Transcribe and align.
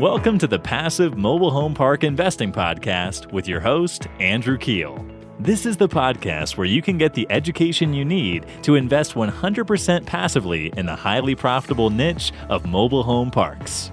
Welcome 0.00 0.38
to 0.40 0.48
the 0.48 0.58
Passive 0.58 1.16
Mobile 1.16 1.52
Home 1.52 1.72
Park 1.72 2.02
Investing 2.02 2.50
Podcast 2.50 3.30
with 3.32 3.46
your 3.46 3.60
host, 3.60 4.08
Andrew 4.18 4.58
Keel. 4.58 5.06
This 5.38 5.64
is 5.64 5.76
the 5.76 5.88
podcast 5.88 6.56
where 6.56 6.66
you 6.66 6.82
can 6.82 6.98
get 6.98 7.14
the 7.14 7.28
education 7.30 7.94
you 7.94 8.04
need 8.04 8.44
to 8.62 8.74
invest 8.74 9.14
100% 9.14 10.04
passively 10.04 10.72
in 10.76 10.86
the 10.86 10.96
highly 10.96 11.36
profitable 11.36 11.90
niche 11.90 12.32
of 12.48 12.66
mobile 12.66 13.04
home 13.04 13.30
parks. 13.30 13.92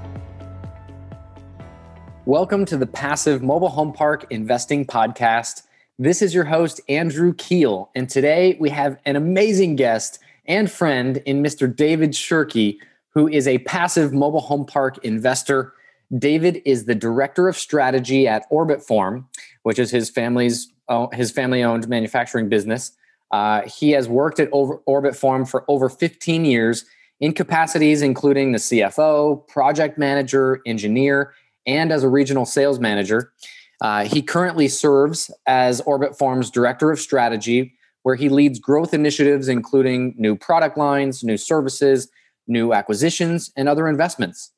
Welcome 2.25 2.65
to 2.65 2.77
the 2.77 2.87
Passive 2.87 3.43
Mobile 3.43 3.69
Home 3.69 3.93
Park 3.93 4.25
Investing 4.31 4.85
Podcast. 4.87 5.67
This 5.99 6.23
is 6.23 6.33
your 6.33 6.45
host, 6.45 6.81
Andrew 6.89 7.31
Keel, 7.35 7.91
and 7.93 8.09
today 8.09 8.57
we 8.59 8.71
have 8.71 8.97
an 9.05 9.15
amazing 9.15 9.75
guest 9.75 10.17
and 10.47 10.69
friend 10.69 11.17
in 11.27 11.43
Mr. 11.43 11.73
David 11.73 12.13
Shirky, 12.13 12.79
who 13.09 13.27
is 13.27 13.47
a 13.47 13.59
passive 13.59 14.13
mobile 14.13 14.41
home 14.41 14.65
park 14.65 14.97
investor. 15.05 15.75
David 16.17 16.61
is 16.65 16.85
the 16.85 16.95
director 16.95 17.47
of 17.47 17.57
strategy 17.57 18.27
at 18.27 18.49
Orbitform, 18.51 19.25
which 19.63 19.79
is 19.79 19.91
his 19.91 20.09
family's 20.09 20.71
his 21.13 21.31
family 21.31 21.63
owned 21.63 21.87
manufacturing 21.87 22.49
business. 22.49 22.91
Uh, 23.31 23.61
he 23.61 23.91
has 23.91 24.09
worked 24.09 24.41
at 24.41 24.49
over, 24.51 24.81
Orbitform 24.89 25.47
for 25.49 25.63
over 25.69 25.87
15 25.87 26.43
years 26.43 26.85
in 27.21 27.31
capacities 27.31 28.01
including 28.01 28.51
the 28.51 28.57
CFO, 28.57 29.47
project 29.47 29.97
manager, 29.97 30.61
engineer, 30.65 31.33
and 31.65 31.93
as 31.93 32.03
a 32.03 32.09
regional 32.09 32.45
sales 32.45 32.79
manager. 32.79 33.31
Uh, 33.79 34.03
he 34.03 34.21
currently 34.21 34.67
serves 34.67 35.31
as 35.47 35.81
Orbitform's 35.83 36.51
director 36.51 36.91
of 36.91 36.99
strategy, 36.99 37.73
where 38.03 38.15
he 38.15 38.27
leads 38.27 38.59
growth 38.59 38.93
initiatives 38.93 39.47
including 39.47 40.13
new 40.17 40.35
product 40.35 40.77
lines, 40.77 41.23
new 41.23 41.37
services, 41.37 42.09
new 42.47 42.73
acquisitions, 42.73 43.49
and 43.55 43.69
other 43.69 43.87
investments. 43.87 44.51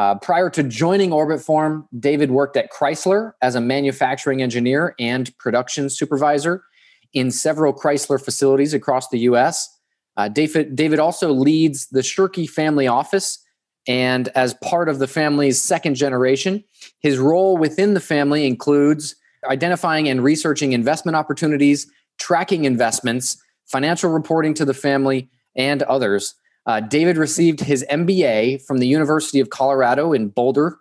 Uh, 0.00 0.14
prior 0.14 0.48
to 0.48 0.62
joining 0.62 1.10
Orbitform, 1.10 1.86
David 1.98 2.30
worked 2.30 2.56
at 2.56 2.72
Chrysler 2.72 3.32
as 3.42 3.54
a 3.54 3.60
manufacturing 3.60 4.40
engineer 4.40 4.94
and 4.98 5.36
production 5.36 5.90
supervisor 5.90 6.64
in 7.12 7.30
several 7.30 7.74
Chrysler 7.74 8.18
facilities 8.18 8.72
across 8.72 9.10
the 9.10 9.18
US. 9.18 9.68
Uh, 10.16 10.28
David, 10.28 10.74
David 10.74 11.00
also 11.00 11.32
leads 11.32 11.86
the 11.88 12.00
Shirky 12.00 12.48
family 12.48 12.86
office. 12.86 13.44
And 13.86 14.28
as 14.28 14.54
part 14.54 14.88
of 14.88 15.00
the 15.00 15.06
family's 15.06 15.62
second 15.62 15.96
generation, 15.96 16.64
his 17.00 17.18
role 17.18 17.58
within 17.58 17.92
the 17.92 18.00
family 18.00 18.46
includes 18.46 19.14
identifying 19.50 20.08
and 20.08 20.24
researching 20.24 20.72
investment 20.72 21.14
opportunities, 21.14 21.86
tracking 22.18 22.64
investments, 22.64 23.36
financial 23.66 24.10
reporting 24.10 24.54
to 24.54 24.64
the 24.64 24.72
family, 24.72 25.28
and 25.56 25.82
others. 25.82 26.36
Uh, 26.66 26.80
David 26.80 27.16
received 27.16 27.60
his 27.60 27.84
MBA 27.90 28.64
from 28.66 28.78
the 28.78 28.86
University 28.86 29.40
of 29.40 29.50
Colorado 29.50 30.12
in 30.12 30.28
Boulder, 30.28 30.78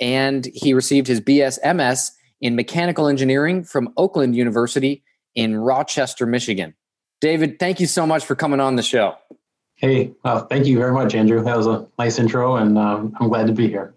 and 0.00 0.48
he 0.54 0.74
received 0.74 1.06
his 1.06 1.20
BSMS 1.20 2.12
in 2.40 2.54
mechanical 2.54 3.08
engineering 3.08 3.64
from 3.64 3.92
Oakland 3.96 4.36
University 4.36 5.02
in 5.34 5.56
Rochester, 5.56 6.26
Michigan. 6.26 6.74
David, 7.20 7.58
thank 7.58 7.80
you 7.80 7.86
so 7.86 8.06
much 8.06 8.24
for 8.24 8.36
coming 8.36 8.60
on 8.60 8.76
the 8.76 8.82
show. 8.82 9.16
Hey, 9.74 10.12
uh, 10.24 10.42
thank 10.42 10.66
you 10.66 10.76
very 10.78 10.92
much, 10.92 11.14
Andrew. 11.14 11.42
That 11.42 11.56
was 11.56 11.66
a 11.66 11.86
nice 11.98 12.18
intro, 12.18 12.56
and 12.56 12.78
um, 12.78 13.14
I'm 13.20 13.28
glad 13.28 13.46
to 13.48 13.52
be 13.52 13.68
here. 13.68 13.94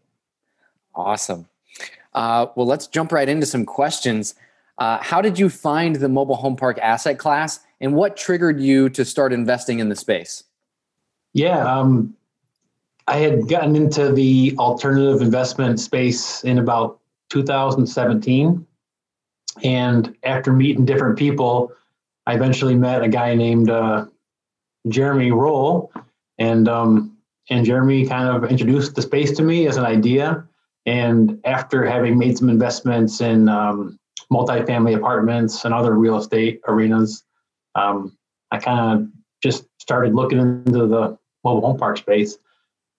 Awesome. 0.94 1.48
Uh, 2.14 2.48
well, 2.56 2.68
let's 2.68 2.88
jump 2.88 3.12
right 3.12 3.30
into 3.30 3.46
some 3.46 3.66
questions. 3.66 4.36
Uh, 4.78 4.98
how 5.02 5.22
did 5.22 5.40
you 5.40 5.50
find 5.50 5.96
the 5.98 6.10
mobile 6.10 6.36
home 6.36 6.56
park 6.56 6.78
asset 6.80 7.20
class, 7.20 7.60
and 7.80 7.94
what 7.94 8.18
triggered 8.18 8.60
you 8.60 8.90
to 8.90 9.06
start 9.06 9.34
investing 9.34 9.80
in 9.80 9.90
the 9.90 9.96
space? 9.96 10.44
Yeah, 11.34 11.64
um, 11.66 12.16
I 13.08 13.18
had 13.18 13.48
gotten 13.48 13.76
into 13.76 14.12
the 14.12 14.56
alternative 14.58 15.22
investment 15.22 15.80
space 15.80 16.44
in 16.44 16.60
about 16.60 17.00
2017. 17.30 18.66
And 19.64 20.16
after 20.24 20.54
meeting 20.54 20.86
different 20.86 21.18
people, 21.18 21.74
I 22.26 22.36
eventually 22.36 22.76
met 22.76 23.04
a 23.04 23.10
guy 23.10 23.36
named 23.36 23.70
uh, 23.70 24.06
Jeremy 24.88 25.32
Roll. 25.32 25.92
And, 26.38 26.68
um, 26.68 27.18
and 27.50 27.66
Jeremy 27.66 28.08
kind 28.08 28.30
of 28.30 28.50
introduced 28.50 28.96
the 28.96 29.02
space 29.02 29.32
to 29.38 29.44
me 29.44 29.68
as 29.68 29.78
an 29.78 29.86
idea. 29.86 30.46
And 30.86 31.40
after 31.46 31.86
having 31.86 32.18
made 32.18 32.38
some 32.38 32.50
investments 32.50 33.22
in 33.22 33.50
um, 33.50 34.00
multifamily 34.32 34.96
apartments 34.96 35.66
and 35.66 35.74
other 35.74 35.94
real 35.94 36.18
estate 36.18 36.62
arenas, 36.68 37.24
um, 37.76 38.18
I 38.52 38.58
kind 38.58 39.02
of 39.02 39.08
just 39.44 39.66
started 39.80 40.16
looking 40.16 40.40
into 40.40 40.88
the 40.88 41.18
mobile 41.44 41.62
home 41.62 41.78
park 41.78 41.98
space. 41.98 42.38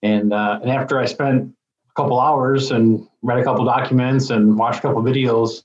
And 0.01 0.33
uh, 0.33 0.59
and 0.61 0.71
after 0.71 0.99
I 0.99 1.05
spent 1.05 1.53
a 1.89 1.93
couple 1.95 2.19
hours 2.19 2.71
and 2.71 3.07
read 3.21 3.39
a 3.39 3.43
couple 3.43 3.63
documents 3.65 4.29
and 4.29 4.57
watched 4.57 4.79
a 4.79 4.81
couple 4.81 5.01
videos, 5.01 5.63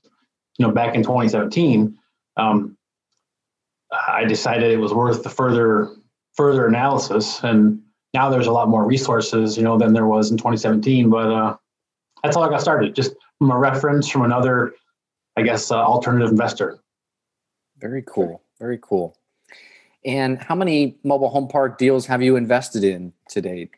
you 0.57 0.65
know, 0.65 0.71
back 0.71 0.95
in 0.95 1.03
2017, 1.03 1.97
um, 2.37 2.77
I 3.91 4.25
decided 4.25 4.71
it 4.71 4.77
was 4.77 4.93
worth 4.93 5.23
the 5.23 5.29
further 5.29 5.89
further 6.35 6.67
analysis. 6.67 7.43
And 7.43 7.81
now 8.13 8.29
there's 8.29 8.47
a 8.47 8.51
lot 8.51 8.69
more 8.69 8.85
resources, 8.85 9.57
you 9.57 9.63
know, 9.63 9.77
than 9.77 9.93
there 9.93 10.07
was 10.07 10.31
in 10.31 10.37
2017. 10.37 11.09
But 11.09 11.31
uh, 11.31 11.57
that's 12.23 12.35
how 12.35 12.43
I 12.43 12.49
got 12.49 12.61
started, 12.61 12.95
just 12.95 13.13
from 13.39 13.51
a 13.51 13.57
reference 13.57 14.07
from 14.09 14.23
another, 14.23 14.73
I 15.35 15.41
guess, 15.41 15.71
uh, 15.71 15.77
alternative 15.83 16.31
investor. 16.31 16.79
Very 17.77 18.03
cool. 18.07 18.41
Very 18.59 18.79
cool. 18.81 19.15
And 20.05 20.37
how 20.37 20.55
many 20.55 20.97
mobile 21.03 21.29
home 21.29 21.47
park 21.47 21.77
deals 21.77 22.05
have 22.05 22.21
you 22.21 22.35
invested 22.35 22.83
in 22.83 23.13
to 23.29 23.41
date? 23.41 23.71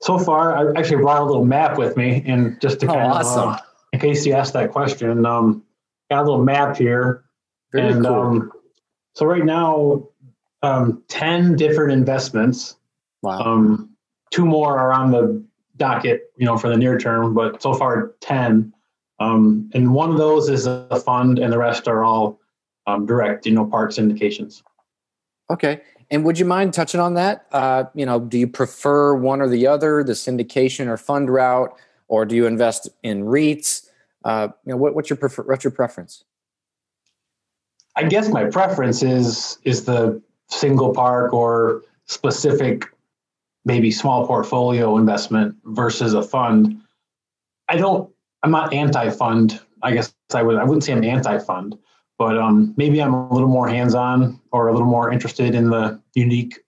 So 0.00 0.18
far, 0.18 0.56
I 0.56 0.78
actually 0.78 1.02
brought 1.02 1.20
a 1.20 1.24
little 1.24 1.44
map 1.44 1.76
with 1.76 1.96
me, 1.96 2.22
and 2.26 2.58
just 2.60 2.80
to 2.80 2.86
oh, 2.86 2.94
kind 2.94 3.12
awesome. 3.12 3.50
of, 3.50 3.54
uh, 3.56 3.58
in 3.92 4.00
case 4.00 4.24
you 4.24 4.32
asked 4.32 4.54
that 4.54 4.72
question, 4.72 5.26
um, 5.26 5.62
got 6.10 6.22
a 6.22 6.24
little 6.24 6.42
map 6.42 6.76
here. 6.76 7.24
Very 7.72 7.92
and 7.92 8.04
cool. 8.04 8.14
um, 8.14 8.52
so 9.14 9.26
right 9.26 9.44
now, 9.44 10.08
um, 10.62 11.02
ten 11.08 11.54
different 11.54 11.92
investments. 11.92 12.76
Wow. 13.22 13.40
Um, 13.40 13.90
two 14.30 14.46
more 14.46 14.78
are 14.78 14.92
on 14.92 15.10
the 15.10 15.44
docket, 15.76 16.32
you 16.36 16.46
know, 16.46 16.56
for 16.56 16.70
the 16.70 16.76
near 16.78 16.98
term, 16.98 17.34
but 17.34 17.60
so 17.60 17.74
far 17.74 18.14
ten. 18.20 18.72
Um, 19.18 19.70
and 19.74 19.92
one 19.92 20.10
of 20.10 20.16
those 20.16 20.48
is 20.48 20.66
a 20.66 20.98
fund, 21.04 21.38
and 21.38 21.52
the 21.52 21.58
rest 21.58 21.88
are 21.88 22.04
all 22.04 22.40
um, 22.86 23.04
direct, 23.04 23.44
you 23.44 23.52
know, 23.52 23.66
park 23.66 23.90
syndications. 23.90 24.62
Okay. 25.50 25.80
And 26.10 26.24
would 26.24 26.38
you 26.38 26.44
mind 26.44 26.72
touching 26.72 27.00
on 27.00 27.14
that? 27.14 27.46
Uh, 27.52 27.84
you 27.94 28.06
know, 28.06 28.20
do 28.20 28.38
you 28.38 28.46
prefer 28.46 29.14
one 29.14 29.40
or 29.40 29.48
the 29.48 29.66
other, 29.66 30.02
the 30.02 30.12
syndication 30.12 30.86
or 30.86 30.96
fund 30.96 31.28
route, 31.30 31.72
or 32.08 32.24
do 32.24 32.34
you 32.34 32.46
invest 32.46 32.88
in 33.02 33.24
REITs? 33.24 33.86
Uh, 34.24 34.48
you 34.64 34.72
know, 34.72 34.76
what, 34.76 34.94
what's 34.94 35.10
your 35.10 35.16
prefer- 35.16 35.44
what's 35.44 35.64
your 35.64 35.70
preference? 35.70 36.24
I 37.96 38.04
guess 38.04 38.28
my 38.28 38.44
preference 38.44 39.02
is 39.02 39.58
is 39.64 39.84
the 39.84 40.22
single 40.48 40.92
park 40.94 41.32
or 41.32 41.82
specific, 42.06 42.86
maybe 43.64 43.90
small 43.90 44.26
portfolio 44.26 44.96
investment 44.96 45.56
versus 45.64 46.14
a 46.14 46.22
fund. 46.22 46.80
I 47.68 47.76
don't. 47.76 48.10
I'm 48.42 48.50
not 48.50 48.72
anti-fund. 48.72 49.60
I 49.82 49.92
guess 49.92 50.14
I 50.32 50.42
would. 50.42 50.56
I 50.56 50.64
wouldn't 50.64 50.84
say 50.84 50.92
I'm 50.92 51.04
anti-fund 51.04 51.76
but 52.20 52.36
um, 52.36 52.74
maybe 52.76 53.00
I'm 53.00 53.14
a 53.14 53.32
little 53.32 53.48
more 53.48 53.66
hands-on 53.66 54.38
or 54.52 54.68
a 54.68 54.72
little 54.72 54.86
more 54.86 55.10
interested 55.10 55.54
in 55.54 55.70
the 55.70 55.98
unique 56.14 56.58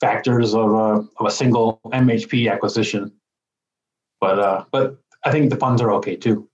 factors 0.00 0.54
of 0.54 0.72
a 0.72 1.06
of 1.18 1.26
a 1.26 1.30
single 1.30 1.78
MHP 1.92 2.50
acquisition. 2.50 3.12
But 4.18 4.38
uh, 4.38 4.64
but 4.72 4.98
I 5.24 5.30
think 5.30 5.50
the 5.50 5.56
funds 5.56 5.82
are 5.82 5.92
okay 5.96 6.16
too. 6.16 6.48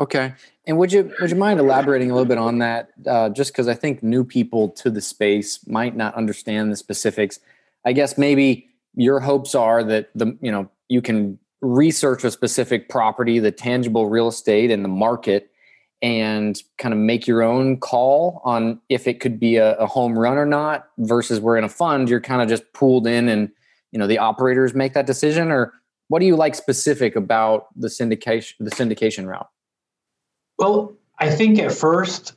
Okay, 0.00 0.34
and 0.66 0.76
would 0.76 0.92
you 0.92 1.12
would 1.20 1.30
you 1.30 1.36
mind 1.36 1.60
elaborating 1.60 2.10
a 2.10 2.14
little 2.14 2.28
bit 2.28 2.36
on 2.36 2.58
that? 2.58 2.90
Uh, 3.06 3.28
just 3.28 3.52
because 3.52 3.68
I 3.68 3.74
think 3.74 4.02
new 4.02 4.24
people 4.24 4.68
to 4.70 4.90
the 4.90 5.00
space 5.00 5.64
might 5.68 5.94
not 5.94 6.16
understand 6.16 6.72
the 6.72 6.76
specifics. 6.76 7.38
I 7.84 7.92
guess 7.92 8.18
maybe 8.18 8.70
your 8.96 9.20
hopes 9.20 9.54
are 9.54 9.84
that 9.84 10.10
the 10.16 10.36
you 10.40 10.50
know 10.50 10.68
you 10.88 11.00
can 11.00 11.38
research 11.60 12.24
a 12.24 12.32
specific 12.32 12.88
property, 12.88 13.38
the 13.38 13.52
tangible 13.52 14.08
real 14.08 14.26
estate, 14.26 14.72
and 14.72 14.84
the 14.84 14.88
market 14.88 15.52
and 16.00 16.62
kind 16.78 16.92
of 16.92 17.00
make 17.00 17.26
your 17.26 17.42
own 17.42 17.78
call 17.78 18.40
on 18.44 18.80
if 18.88 19.08
it 19.08 19.20
could 19.20 19.40
be 19.40 19.56
a, 19.56 19.74
a, 19.78 19.86
home 19.86 20.16
run 20.16 20.36
or 20.36 20.46
not 20.46 20.88
versus 20.98 21.40
we're 21.40 21.56
in 21.56 21.64
a 21.64 21.68
fund 21.68 22.08
you're 22.08 22.20
kind 22.20 22.40
of 22.40 22.48
just 22.48 22.72
pooled 22.72 23.06
in 23.06 23.28
and 23.28 23.50
you 23.90 23.98
know 23.98 24.06
the 24.06 24.18
operators 24.18 24.74
make 24.74 24.94
that 24.94 25.06
decision 25.06 25.50
or 25.50 25.72
what 26.08 26.20
do 26.20 26.26
you 26.26 26.36
like 26.36 26.54
specific 26.54 27.16
about 27.16 27.66
the 27.76 27.88
syndication 27.88 28.54
the 28.60 28.70
syndication 28.70 29.26
route? 29.26 29.48
Well 30.58 30.94
i 31.18 31.30
think 31.30 31.58
at 31.58 31.72
first 31.72 32.34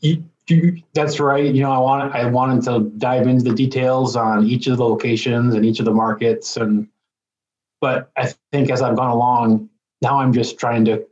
you, 0.00 0.24
you, 0.46 0.82
that's 0.92 1.18
right 1.18 1.52
you 1.52 1.62
know 1.62 1.72
i 1.72 1.78
want 1.78 2.14
i 2.14 2.26
wanted 2.26 2.62
to 2.64 2.90
dive 2.98 3.26
into 3.26 3.44
the 3.44 3.54
details 3.54 4.14
on 4.14 4.46
each 4.46 4.68
of 4.68 4.76
the 4.76 4.84
locations 4.84 5.54
and 5.54 5.64
each 5.64 5.80
of 5.80 5.84
the 5.84 5.94
markets 5.94 6.56
and 6.56 6.86
but 7.80 8.12
i 8.16 8.32
think 8.52 8.70
as 8.70 8.82
i've 8.82 8.96
gone 8.96 9.10
along 9.10 9.68
now 10.00 10.20
i'm 10.20 10.32
just 10.32 10.58
trying 10.58 10.84
to 10.84 11.04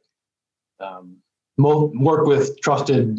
um, 0.80 1.21
work 1.58 2.26
with 2.26 2.60
trusted 2.60 3.18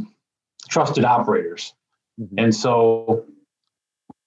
trusted 0.70 1.06
operators. 1.06 1.74
Mm-hmm. 2.20 2.40
And 2.40 2.56
so, 2.56 3.26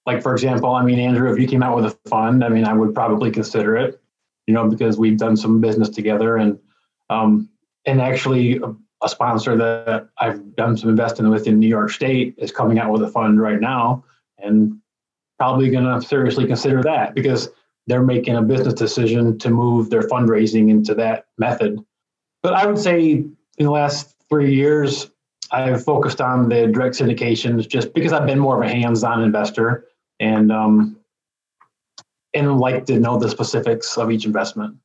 like 0.06 0.22
for 0.22 0.32
example, 0.32 0.70
I 0.74 0.82
mean, 0.84 0.98
Andrew, 0.98 1.32
if 1.32 1.38
you 1.38 1.48
came 1.48 1.62
out 1.62 1.76
with 1.76 1.86
a 1.86 2.08
fund, 2.08 2.44
I 2.44 2.48
mean, 2.48 2.64
I 2.64 2.72
would 2.72 2.94
probably 2.94 3.30
consider 3.30 3.76
it. 3.76 4.00
you 4.46 4.54
know, 4.54 4.68
because 4.68 4.98
we've 4.98 5.18
done 5.18 5.36
some 5.36 5.60
business 5.60 5.88
together 5.88 6.36
and 6.36 6.58
um, 7.10 7.48
and 7.84 8.00
actually 8.00 8.56
a, 8.58 8.74
a 9.02 9.08
sponsor 9.08 9.56
that 9.56 10.08
I've 10.18 10.56
done 10.56 10.76
some 10.76 10.90
investing 10.90 11.28
with 11.28 11.46
in 11.46 11.58
New 11.58 11.68
York 11.68 11.90
State 11.90 12.34
is 12.38 12.50
coming 12.50 12.78
out 12.78 12.92
with 12.92 13.02
a 13.02 13.08
fund 13.08 13.40
right 13.40 13.60
now 13.60 14.04
and 14.38 14.78
probably 15.38 15.70
going 15.70 15.84
to 15.84 16.06
seriously 16.06 16.46
consider 16.46 16.82
that 16.82 17.14
because 17.14 17.50
they're 17.86 18.02
making 18.02 18.36
a 18.36 18.42
business 18.42 18.74
decision 18.74 19.38
to 19.38 19.50
move 19.50 19.90
their 19.90 20.02
fundraising 20.02 20.70
into 20.70 20.94
that 20.94 21.26
method. 21.38 21.78
But 22.42 22.54
I 22.54 22.66
would 22.66 22.78
say 22.78 23.24
in 23.58 23.64
the 23.64 23.72
last 23.72 24.14
three 24.28 24.54
years, 24.54 25.10
I've 25.50 25.84
focused 25.84 26.20
on 26.20 26.48
the 26.48 26.66
direct 26.66 26.96
syndications 26.96 27.68
just 27.68 27.94
because 27.94 28.12
I've 28.12 28.26
been 28.26 28.38
more 28.38 28.62
of 28.62 28.68
a 28.68 28.72
hands-on 28.72 29.22
investor 29.22 29.86
and 30.20 30.50
um, 30.50 30.96
and 32.34 32.58
like 32.58 32.86
to 32.86 32.98
know 32.98 33.18
the 33.18 33.28
specifics 33.28 33.96
of 33.96 34.10
each 34.10 34.24
investment. 34.24 34.76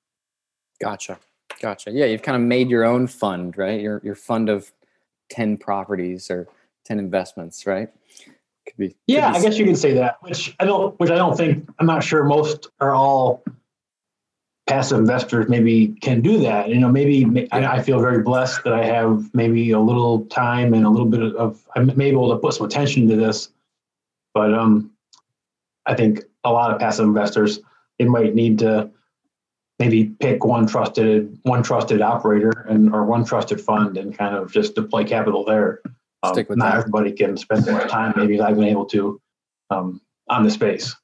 Gotcha, 0.80 1.20
gotcha. 1.60 1.92
Yeah, 1.92 2.06
you've 2.06 2.22
kind 2.22 2.36
of 2.36 2.42
made 2.42 2.70
your 2.70 2.86
own 2.86 3.08
fund, 3.08 3.58
right? 3.58 3.82
Your 3.82 4.02
your 4.04 4.16
fund 4.16 4.50
of 4.50 4.72
ten 5.30 5.58
properties 5.58 6.30
or 6.30 6.48
ten 6.86 7.00
investments, 7.00 7.66
right? 7.66 7.90
Could 8.68 8.78
be. 8.78 8.88
Could 8.90 8.98
yeah, 9.08 9.32
be 9.32 9.38
I 9.38 9.42
guess 9.42 9.58
you 9.58 9.66
could 9.66 9.78
say 9.78 9.94
that. 9.94 10.18
Which 10.22 10.56
I 10.60 10.66
don't. 10.66 11.00
Which 11.00 11.10
I 11.10 11.16
don't 11.16 11.36
think. 11.36 11.68
I'm 11.80 11.88
not 11.88 12.04
sure 12.04 12.24
most 12.24 12.70
are 12.80 12.94
all 12.94 13.44
passive 14.72 15.00
investors 15.00 15.50
maybe 15.50 15.90
can 16.00 16.22
do 16.22 16.38
that. 16.40 16.70
You 16.70 16.80
know, 16.80 16.88
maybe 16.88 17.50
I, 17.52 17.82
feel 17.82 18.00
very 18.00 18.24
blessed 18.24 18.64
that 18.64 18.72
I 18.72 18.86
have 18.86 19.30
maybe 19.34 19.72
a 19.72 19.80
little 19.80 20.24
time 20.28 20.74
and 20.74 20.86
a 20.86 20.90
little 20.90 21.08
bit 21.08 21.22
of 21.36 21.68
I'm 21.76 22.00
able 22.00 22.30
to 22.30 22.38
put 22.38 22.54
some 22.54 22.68
attention 22.68 23.06
to 23.10 23.18
this. 23.18 23.50
But 24.34 24.54
um, 24.54 24.92
I 25.86 25.94
think 25.94 26.22
a 26.46 26.54
lot 26.54 26.72
of 26.72 26.80
passive 26.80 27.04
investors 27.04 27.60
they 28.00 28.06
might 28.06 28.34
need 28.34 28.60
to 28.60 28.90
maybe 29.78 30.06
pick 30.06 30.46
one 30.46 30.68
trusted 30.68 31.38
one 31.44 31.64
trusted 31.64 32.02
operator 32.02 32.66
and 32.70 32.96
or 32.96 33.04
one 33.04 33.26
trusted 33.26 33.60
fund 33.60 33.98
and 33.98 34.18
kind 34.18 34.38
of 34.38 34.54
just 34.54 34.76
deploy 34.76 35.04
capital 35.04 35.44
there. 35.44 35.82
Um, 36.24 36.34
Stick 36.34 36.48
with 36.48 36.60
not 36.60 36.72
that. 36.72 36.80
everybody 36.80 37.12
can 37.12 37.36
spend 37.36 37.66
much 37.66 37.92
time 37.92 38.14
maybe 38.16 38.36
as 38.36 38.42
I've 38.42 38.56
been 38.56 38.70
able 38.70 38.86
to 38.86 39.20
um, 39.70 40.00
on 40.30 40.44
the 40.44 40.50
space. 40.50 40.96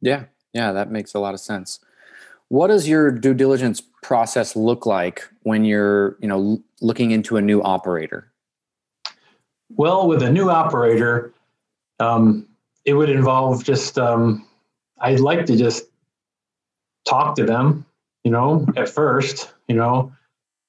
Yeah, 0.00 0.26
yeah, 0.52 0.70
that 0.70 0.92
makes 0.92 1.14
a 1.14 1.18
lot 1.18 1.34
of 1.34 1.40
sense. 1.40 1.80
What 2.50 2.66
does 2.66 2.88
your 2.88 3.12
due 3.12 3.32
diligence 3.32 3.80
process 4.02 4.56
look 4.56 4.84
like 4.84 5.28
when 5.44 5.64
you're, 5.64 6.16
you 6.20 6.26
know, 6.26 6.60
looking 6.80 7.12
into 7.12 7.36
a 7.36 7.40
new 7.40 7.62
operator? 7.62 8.32
Well, 9.70 10.08
with 10.08 10.20
a 10.22 10.32
new 10.32 10.50
operator, 10.50 11.32
um, 12.00 12.48
it 12.84 12.94
would 12.94 13.08
involve 13.08 13.62
just 13.62 14.00
um, 14.00 14.48
I'd 15.00 15.20
like 15.20 15.46
to 15.46 15.56
just 15.56 15.84
talk 17.08 17.36
to 17.36 17.44
them, 17.44 17.86
you 18.24 18.32
know, 18.32 18.66
at 18.76 18.88
first, 18.88 19.52
you 19.68 19.76
know, 19.76 20.12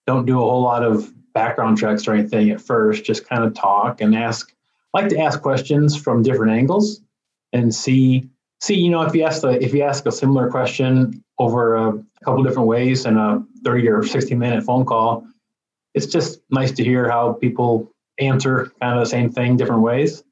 don't 0.06 0.28
do 0.28 0.38
a 0.38 0.42
whole 0.42 0.62
lot 0.62 0.84
of 0.84 1.12
background 1.34 1.80
checks 1.80 2.08
or 2.08 2.14
anything 2.14 2.52
at 2.52 2.62
first, 2.62 3.04
just 3.04 3.28
kind 3.28 3.44
of 3.44 3.56
talk 3.56 4.02
and 4.02 4.16
ask 4.16 4.54
I 4.94 5.02
like 5.02 5.10
to 5.10 5.18
ask 5.18 5.42
questions 5.42 5.96
from 5.96 6.22
different 6.22 6.52
angles 6.52 7.02
and 7.54 7.74
see 7.74 8.30
see, 8.62 8.76
you 8.76 8.92
know, 8.92 9.02
if 9.02 9.16
you 9.16 9.24
ask 9.24 9.42
the 9.42 9.64
if 9.64 9.74
you 9.74 9.82
ask 9.82 10.06
a 10.06 10.12
similar 10.12 10.52
question 10.52 11.24
over 11.42 11.76
a, 11.76 12.04
couple 12.24 12.44
different 12.44 12.68
ways 12.68 13.08
in 13.08 13.18
a 13.18 13.44
30 13.64 13.90
or 13.90 14.04
60 14.06 14.36
minute 14.36 14.64
phone 14.64 14.86
call, 14.86 15.26
it's 15.96 16.06
just 16.06 16.40
nice 16.52 16.72
to 16.72 16.84
hear 16.84 17.10
how 17.10 17.34
people 17.34 17.92
answer 18.20 18.72
kind 18.80 18.94
of 18.94 19.00
the 19.00 19.10
same 19.10 19.32
thing 19.32 19.58
different 19.58 19.82
ways. 19.82 20.24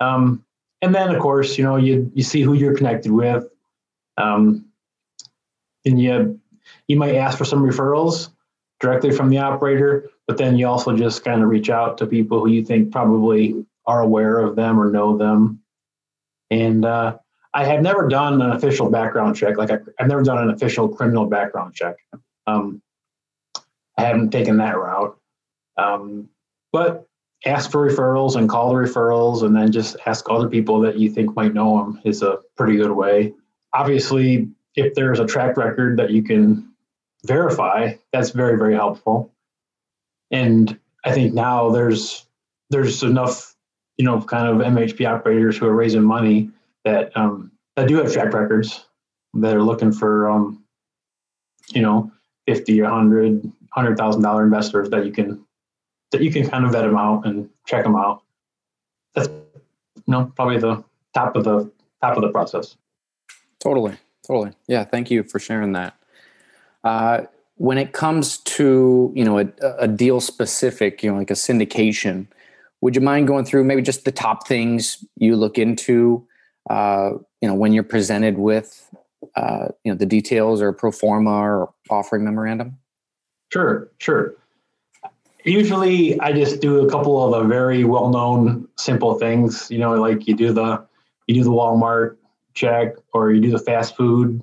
Um, 0.00 0.44
and 0.82 0.94
then 0.94 1.14
of 1.14 1.18
course, 1.18 1.56
you 1.56 1.64
know, 1.64 1.76
you 1.76 2.12
you 2.14 2.22
see 2.22 2.42
who 2.42 2.52
you're 2.52 2.76
connected 2.76 3.10
with. 3.10 3.46
Um, 4.18 4.66
and 5.86 5.98
you 5.98 6.38
you 6.88 6.98
might 6.98 7.14
ask 7.14 7.38
for 7.38 7.46
some 7.46 7.62
referrals 7.62 8.28
directly 8.80 9.10
from 9.10 9.30
the 9.30 9.38
operator, 9.38 10.10
but 10.26 10.36
then 10.36 10.58
you 10.58 10.66
also 10.66 10.94
just 10.94 11.24
kind 11.24 11.42
of 11.42 11.48
reach 11.48 11.70
out 11.70 11.96
to 11.98 12.06
people 12.06 12.40
who 12.40 12.50
you 12.50 12.62
think 12.62 12.92
probably 12.92 13.64
are 13.86 14.02
aware 14.02 14.40
of 14.40 14.56
them 14.56 14.78
or 14.78 14.90
know 14.90 15.16
them. 15.16 15.60
And 16.50 16.84
uh, 16.84 17.16
I 17.52 17.64
have 17.64 17.82
never 17.82 18.08
done 18.08 18.40
an 18.40 18.50
official 18.52 18.90
background 18.90 19.36
check. 19.36 19.56
Like 19.56 19.70
I, 19.70 19.78
have 19.98 20.08
never 20.08 20.22
done 20.22 20.38
an 20.38 20.50
official 20.50 20.88
criminal 20.88 21.26
background 21.26 21.74
check. 21.74 21.96
Um, 22.46 22.80
I 23.98 24.02
haven't 24.04 24.30
taken 24.30 24.58
that 24.58 24.78
route. 24.78 25.18
Um, 25.76 26.28
but 26.72 27.08
ask 27.44 27.70
for 27.70 27.88
referrals 27.88 28.36
and 28.36 28.48
call 28.48 28.68
the 28.68 28.74
referrals, 28.74 29.42
and 29.42 29.54
then 29.56 29.72
just 29.72 29.96
ask 30.06 30.26
other 30.30 30.48
people 30.48 30.80
that 30.80 30.98
you 30.98 31.10
think 31.10 31.34
might 31.34 31.54
know 31.54 31.78
them 31.78 32.00
is 32.04 32.22
a 32.22 32.38
pretty 32.56 32.76
good 32.76 32.92
way. 32.92 33.32
Obviously, 33.74 34.48
if 34.76 34.94
there's 34.94 35.18
a 35.18 35.26
track 35.26 35.56
record 35.56 35.98
that 35.98 36.10
you 36.10 36.22
can 36.22 36.72
verify, 37.24 37.94
that's 38.12 38.30
very 38.30 38.56
very 38.56 38.74
helpful. 38.74 39.32
And 40.30 40.78
I 41.04 41.12
think 41.12 41.34
now 41.34 41.70
there's 41.70 42.26
there's 42.70 43.02
enough, 43.02 43.56
you 43.96 44.04
know, 44.04 44.20
kind 44.22 44.46
of 44.46 44.64
MHP 44.66 45.08
operators 45.08 45.56
who 45.56 45.66
are 45.66 45.74
raising 45.74 46.02
money 46.02 46.50
that 46.84 47.16
um, 47.16 47.52
that 47.76 47.88
do 47.88 47.96
have 47.96 48.12
track 48.12 48.32
records 48.32 48.86
that 49.34 49.54
are 49.54 49.62
looking 49.62 49.92
for 49.92 50.28
um, 50.28 50.64
you 51.72 51.82
know 51.82 52.10
50 52.46 52.82
100 52.82 53.52
hundred 53.72 53.96
thousand 53.96 54.22
dollar 54.22 54.44
investors 54.44 54.90
that 54.90 55.06
you 55.06 55.12
can 55.12 55.44
that 56.10 56.22
you 56.22 56.32
can 56.32 56.48
kind 56.48 56.64
of 56.64 56.72
vet 56.72 56.82
them 56.82 56.96
out 56.96 57.24
and 57.24 57.48
check 57.66 57.84
them 57.84 57.94
out. 57.94 58.22
That's 59.14 59.28
you 59.28 60.02
know 60.06 60.32
probably 60.34 60.58
the 60.58 60.82
top 61.14 61.36
of 61.36 61.44
the 61.44 61.70
top 62.02 62.16
of 62.16 62.22
the 62.22 62.30
process. 62.30 62.76
Totally 63.60 63.96
totally. 64.26 64.52
Yeah 64.66 64.84
thank 64.84 65.10
you 65.10 65.22
for 65.22 65.38
sharing 65.38 65.72
that. 65.72 65.96
Uh, 66.82 67.22
when 67.56 67.76
it 67.76 67.92
comes 67.92 68.38
to 68.38 69.12
you 69.14 69.24
know 69.24 69.38
a, 69.38 69.46
a 69.78 69.86
deal 69.86 70.20
specific 70.20 71.02
you 71.02 71.10
know 71.10 71.18
like 71.18 71.30
a 71.30 71.34
syndication 71.34 72.26
would 72.80 72.94
you 72.94 73.02
mind 73.02 73.26
going 73.26 73.44
through 73.44 73.62
maybe 73.64 73.82
just 73.82 74.06
the 74.06 74.12
top 74.12 74.48
things 74.48 75.04
you 75.16 75.36
look 75.36 75.58
into 75.58 76.26
uh, 76.70 77.10
you 77.40 77.48
know 77.48 77.54
when 77.54 77.72
you're 77.72 77.82
presented 77.82 78.38
with 78.38 78.88
uh, 79.34 79.68
you 79.84 79.92
know 79.92 79.98
the 79.98 80.06
details 80.06 80.62
or 80.62 80.72
pro 80.72 80.92
forma 80.92 81.30
or 81.30 81.74
offering 81.90 82.24
memorandum? 82.24 82.78
Sure, 83.52 83.90
sure. 83.98 84.36
Usually, 85.44 86.20
I 86.20 86.32
just 86.32 86.60
do 86.60 86.86
a 86.86 86.90
couple 86.90 87.22
of 87.22 87.42
the 87.42 87.48
very 87.48 87.82
well-known, 87.82 88.68
simple 88.76 89.14
things. 89.18 89.68
You 89.70 89.78
know, 89.78 89.94
like 89.94 90.28
you 90.28 90.36
do 90.36 90.52
the 90.52 90.86
you 91.26 91.34
do 91.34 91.42
the 91.42 91.50
Walmart 91.50 92.16
check, 92.54 92.94
or 93.12 93.32
you 93.32 93.40
do 93.40 93.50
the 93.50 93.58
fast 93.58 93.96
food, 93.96 94.40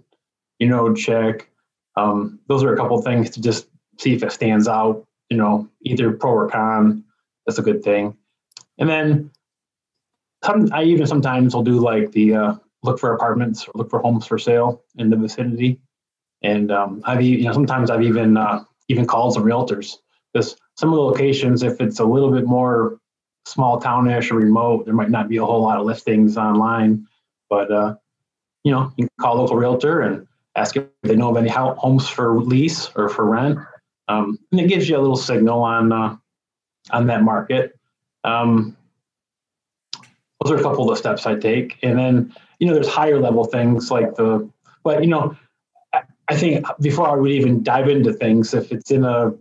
you 0.60 0.68
know, 0.68 0.94
check. 0.94 1.50
Um, 1.96 2.40
those 2.48 2.62
are 2.62 2.74
a 2.74 2.78
couple 2.78 3.02
things 3.02 3.30
to 3.32 3.42
just 3.42 3.68
see 4.00 4.14
if 4.14 4.22
it 4.22 4.34
stands 4.34 4.68
out. 4.68 5.06
You 5.30 5.38
know, 5.38 5.70
either 5.84 6.12
pro 6.12 6.32
or 6.32 6.50
con. 6.50 7.06
That's 7.46 7.60
a 7.60 7.64
good 7.64 7.84
thing. 7.84 8.18
And 8.78 8.90
then 8.90 9.32
some, 10.44 10.70
I 10.72 10.84
even 10.84 11.08
sometimes 11.08 11.56
will 11.56 11.64
do 11.64 11.80
like 11.80 12.12
the 12.12 12.36
uh, 12.36 12.56
look 12.84 13.00
for 13.00 13.14
apartments 13.14 13.68
or 13.68 13.72
look 13.76 13.90
for 13.90 14.00
homes 14.00 14.26
for 14.26 14.38
sale 14.38 14.84
in 14.98 15.10
the 15.10 15.16
vicinity. 15.16 15.80
And 16.44 16.72
um, 16.72 17.02
I've 17.06 17.22
you 17.22 17.44
know 17.44 17.54
sometimes 17.54 17.90
I've 17.90 18.04
even 18.04 18.38
uh, 18.38 18.64
even 18.90 19.06
called 19.06 19.34
some 19.34 19.44
realtors 19.44 19.96
because 20.34 20.56
some 20.76 20.90
of 20.90 20.96
the 20.96 21.02
locations, 21.02 21.64
if 21.64 21.82
it's 21.82 22.00
a 22.00 22.06
little 22.06 22.32
bit 22.32 22.46
more 22.46 23.00
small 23.46 23.80
townish 23.80 24.30
or 24.30 24.36
remote, 24.36 24.86
there 24.86 24.94
might 24.94 25.10
not 25.10 25.30
be 25.30 25.38
a 25.38 25.46
whole 25.46 25.62
lot 25.62 25.80
of 25.80 25.86
listings 25.86 26.38
online. 26.38 27.08
But 27.50 27.72
uh, 27.72 27.96
you 28.64 28.72
know, 28.72 28.92
you 28.98 29.08
can 29.08 29.10
call 29.20 29.40
a 29.40 29.42
local 29.42 29.58
realtor 29.58 30.02
and 30.02 30.28
ask 30.56 30.76
if 30.76 30.86
they 31.04 31.16
know 31.16 31.30
of 31.30 31.38
any 31.38 31.50
homes 31.50 32.08
for 32.08 32.40
lease 32.40 32.90
or 32.96 33.10
for 33.10 33.26
rent, 33.26 33.60
um, 34.08 34.38
and 34.52 34.62
it 34.62 34.68
gives 34.68 34.88
you 34.88 34.98
a 34.98 35.02
little 35.02 35.18
signal 35.18 35.62
on 35.64 35.92
uh, 35.92 36.16
on 36.92 37.08
that 37.08 37.24
market. 37.24 37.80
Um, 38.24 38.78
those 40.42 40.52
are 40.52 40.58
a 40.58 40.62
couple 40.62 40.84
of 40.84 40.90
the 40.90 41.00
steps 41.00 41.26
I 41.26 41.36
take. 41.36 41.78
And 41.84 41.98
then, 41.98 42.36
you 42.60 42.68
know, 42.68 42.74
there's 42.74 42.88
higher 42.88 43.20
level 43.20 43.44
things 43.44 43.92
like 43.92 44.16
the, 44.16 44.50
but, 44.84 45.04
you 45.04 45.10
know, 45.10 45.36
I 46.30 46.36
think 46.36 46.66
before 46.82 47.08
I 47.10 47.16
would 47.16 47.32
even 47.32 47.64
dive 47.64 47.88
into 47.88 48.14
things, 48.14 48.54
if 48.54 48.72
it's 48.72 48.92
in 48.92 49.04
a, 49.04 49.34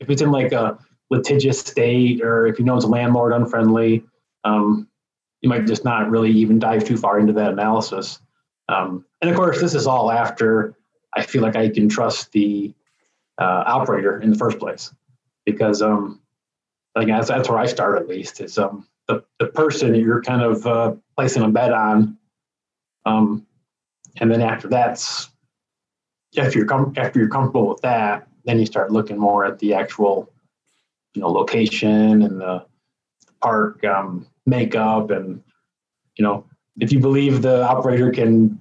if 0.00 0.08
it's 0.08 0.22
in 0.22 0.30
like 0.30 0.52
a 0.52 0.78
litigious 1.10 1.58
state 1.60 2.22
or 2.22 2.46
if 2.46 2.58
you 2.58 2.64
know 2.64 2.76
it's 2.76 2.84
landlord 2.84 3.32
unfriendly, 3.32 4.04
um, 4.44 4.88
you 5.40 5.48
might 5.48 5.66
just 5.66 5.84
not 5.84 6.10
really 6.10 6.30
even 6.30 6.58
dive 6.58 6.84
too 6.84 6.96
far 6.96 7.18
into 7.18 7.32
that 7.32 7.52
analysis. 7.52 8.20
Um, 8.68 9.04
and 9.20 9.30
of 9.30 9.36
course, 9.36 9.60
this 9.60 9.74
is 9.74 9.86
all 9.86 10.10
after 10.10 10.74
I 11.14 11.22
feel 11.22 11.42
like 11.42 11.56
I 11.56 11.68
can 11.70 11.88
trust 11.88 12.32
the 12.32 12.74
uh, 13.40 13.64
operator 13.66 14.20
in 14.20 14.30
the 14.30 14.38
first 14.38 14.58
place, 14.58 14.92
because 15.44 15.80
um, 15.80 16.20
I 16.94 17.00
think 17.00 17.10
that's, 17.10 17.28
that's 17.28 17.48
where 17.48 17.58
I 17.58 17.66
start 17.66 18.00
at 18.00 18.08
least. 18.08 18.40
Is 18.40 18.58
um, 18.58 18.86
the, 19.08 19.24
the 19.38 19.46
person 19.46 19.94
you're 19.94 20.22
kind 20.22 20.42
of 20.42 20.66
uh, 20.66 20.94
placing 21.16 21.42
a 21.42 21.48
bet 21.48 21.72
on. 21.72 22.16
Um, 23.04 23.46
and 24.20 24.30
then 24.30 24.42
after 24.42 24.68
that's 24.68 25.30
after 26.36 26.58
you're 26.58 26.68
com- 26.68 26.92
after 26.96 27.18
you're 27.18 27.28
comfortable 27.28 27.68
with 27.68 27.80
that, 27.80 28.28
then 28.44 28.58
you 28.58 28.66
start 28.66 28.92
looking 28.92 29.18
more 29.18 29.44
at 29.44 29.58
the 29.58 29.74
actual, 29.74 30.30
you 31.14 31.22
know, 31.22 31.30
location 31.30 32.22
and 32.22 32.40
the 32.40 32.64
park 33.40 33.82
um, 33.84 34.26
makeup, 34.46 35.10
and 35.10 35.42
you 36.16 36.24
know, 36.24 36.44
if 36.80 36.92
you 36.92 36.98
believe 36.98 37.42
the 37.42 37.62
operator 37.62 38.10
can 38.10 38.58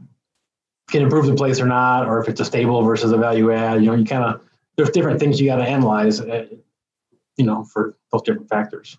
can 0.89 1.01
improve 1.01 1.25
the 1.25 1.36
place 1.36 1.60
or 1.60 1.66
not, 1.66 2.08
or 2.08 2.22
if 2.22 2.30
it's 2.30 2.39
a 2.39 2.46
stable 2.46 2.82
versus 2.84 3.12
a 3.12 3.18
value 3.18 3.51
add. 3.51 3.82
You 3.82 3.88
know, 3.88 3.96
you 3.96 4.06
kind 4.06 4.24
of 4.24 4.42
there's 4.77 4.92
different 4.92 5.20
things 5.20 5.42
you 5.42 5.48
got 5.48 5.58
to 5.58 5.68
analyze. 5.68 6.22
Uh, 6.22 6.46
you 7.36 7.46
know, 7.46 7.63
for 7.66 7.96
those 8.12 8.22
different 8.24 8.50
factors. 8.50 8.98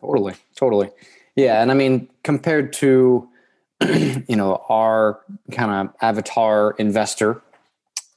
Totally, 0.00 0.34
totally, 0.54 0.90
yeah. 1.36 1.62
And 1.62 1.70
I 1.70 1.74
mean, 1.74 2.08
compared 2.22 2.72
to 2.74 3.28
you 3.80 4.36
know 4.36 4.62
our 4.68 5.20
kind 5.52 5.70
of 5.70 5.94
avatar 6.02 6.74
investor, 6.78 7.42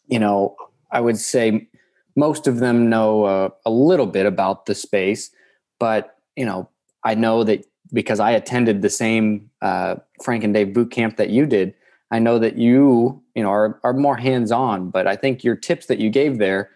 you 0.07 0.19
know, 0.19 0.55
I 0.91 1.01
would 1.01 1.17
say 1.17 1.67
most 2.15 2.47
of 2.47 2.57
them 2.59 2.89
know 2.89 3.23
uh, 3.23 3.49
a 3.65 3.69
little 3.69 4.07
bit 4.07 4.25
about 4.25 4.65
the 4.65 4.75
space, 4.75 5.31
but 5.79 6.17
you 6.35 6.45
know, 6.45 6.69
I 7.03 7.15
know 7.15 7.43
that 7.43 7.65
because 7.93 8.19
I 8.19 8.31
attended 8.31 8.81
the 8.81 8.89
same 8.89 9.49
uh, 9.61 9.95
Frank 10.21 10.43
and 10.43 10.53
Dave 10.53 10.73
boot 10.73 10.91
camp 10.91 11.17
that 11.17 11.29
you 11.29 11.45
did. 11.45 11.73
I 12.11 12.19
know 12.19 12.39
that 12.39 12.57
you, 12.57 13.21
you 13.35 13.43
know, 13.43 13.49
are 13.49 13.79
are 13.83 13.93
more 13.93 14.17
hands 14.17 14.51
on, 14.51 14.89
but 14.89 15.07
I 15.07 15.15
think 15.15 15.43
your 15.43 15.55
tips 15.55 15.85
that 15.87 15.99
you 15.99 16.09
gave 16.09 16.37
there, 16.37 16.69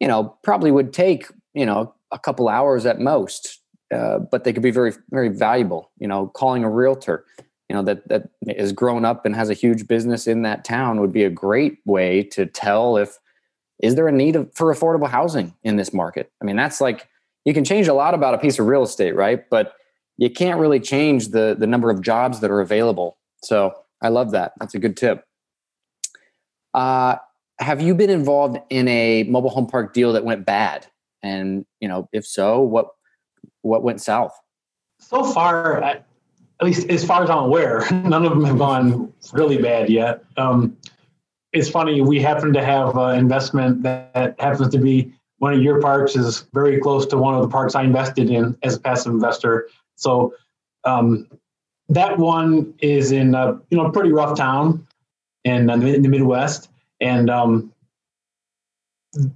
you 0.00 0.08
know, 0.08 0.36
probably 0.42 0.70
would 0.70 0.92
take 0.92 1.26
you 1.54 1.66
know 1.66 1.94
a 2.10 2.18
couple 2.18 2.48
hours 2.48 2.86
at 2.86 3.00
most, 3.00 3.60
uh, 3.94 4.18
but 4.18 4.44
they 4.44 4.52
could 4.52 4.62
be 4.62 4.70
very 4.70 4.92
very 5.10 5.28
valuable. 5.28 5.90
You 5.98 6.08
know, 6.08 6.28
calling 6.28 6.64
a 6.64 6.70
realtor, 6.70 7.24
you 7.68 7.76
know, 7.76 7.82
that 7.82 8.08
that 8.08 8.30
is 8.46 8.72
grown 8.72 9.04
up 9.04 9.24
and 9.24 9.34
has 9.34 9.50
a 9.50 9.54
huge 9.54 9.86
business 9.86 10.26
in 10.26 10.42
that 10.42 10.64
town 10.64 11.00
would 11.00 11.12
be 11.12 11.24
a 11.24 11.30
great 11.30 11.78
way 11.84 12.22
to 12.24 12.46
tell 12.46 12.96
if 12.96 13.18
is 13.80 13.94
there 13.94 14.08
a 14.08 14.12
need 14.12 14.36
for 14.54 14.74
affordable 14.74 15.08
housing 15.08 15.54
in 15.62 15.76
this 15.76 15.92
market. 15.92 16.32
I 16.42 16.44
mean, 16.44 16.56
that's 16.56 16.80
like 16.80 17.08
you 17.44 17.54
can 17.54 17.64
change 17.64 17.88
a 17.88 17.94
lot 17.94 18.14
about 18.14 18.34
a 18.34 18.38
piece 18.38 18.58
of 18.58 18.66
real 18.66 18.82
estate, 18.82 19.14
right? 19.14 19.48
But 19.48 19.74
you 20.16 20.30
can't 20.30 20.60
really 20.60 20.80
change 20.80 21.28
the 21.28 21.56
the 21.58 21.66
number 21.66 21.90
of 21.90 22.02
jobs 22.02 22.40
that 22.40 22.50
are 22.50 22.60
available. 22.60 23.16
So 23.42 23.74
I 24.02 24.08
love 24.08 24.32
that. 24.32 24.52
That's 24.58 24.74
a 24.74 24.78
good 24.78 24.96
tip. 24.96 25.24
Uh, 26.74 27.16
have 27.60 27.80
you 27.80 27.94
been 27.94 28.10
involved 28.10 28.58
in 28.70 28.86
a 28.88 29.24
mobile 29.24 29.50
home 29.50 29.66
park 29.66 29.92
deal 29.92 30.12
that 30.12 30.24
went 30.24 30.44
bad? 30.44 30.86
And 31.22 31.64
you 31.80 31.88
know, 31.88 32.08
if 32.12 32.26
so, 32.26 32.60
what 32.60 32.88
what 33.68 33.82
went 33.82 34.00
south? 34.00 34.38
So 34.98 35.24
far, 35.24 35.82
at 35.82 36.04
least 36.62 36.88
as 36.90 37.04
far 37.04 37.22
as 37.22 37.30
I'm 37.30 37.44
aware, 37.44 37.86
none 37.90 38.24
of 38.24 38.30
them 38.30 38.44
have 38.44 38.58
gone 38.58 39.12
really 39.32 39.58
bad 39.58 39.88
yet. 39.88 40.24
Um, 40.36 40.76
it's 41.52 41.70
funny. 41.70 42.00
We 42.00 42.20
happen 42.20 42.52
to 42.52 42.64
have 42.64 42.96
an 42.96 43.18
investment 43.18 43.82
that 43.82 44.34
happens 44.38 44.68
to 44.70 44.78
be 44.78 45.12
one 45.38 45.54
of 45.54 45.62
your 45.62 45.80
parks 45.80 46.16
is 46.16 46.46
very 46.52 46.80
close 46.80 47.06
to 47.06 47.16
one 47.16 47.34
of 47.34 47.42
the 47.42 47.48
parks 47.48 47.74
I 47.74 47.82
invested 47.82 48.28
in 48.28 48.56
as 48.62 48.76
a 48.76 48.80
passive 48.80 49.12
investor. 49.12 49.68
So 49.94 50.34
um, 50.84 51.28
that 51.88 52.18
one 52.18 52.74
is 52.80 53.12
in 53.12 53.34
a 53.34 53.60
you 53.70 53.78
know 53.78 53.90
pretty 53.90 54.12
rough 54.12 54.36
town 54.36 54.86
in, 55.44 55.70
in 55.70 56.02
the 56.02 56.08
Midwest, 56.08 56.70
and 57.00 57.30
um, 57.30 57.72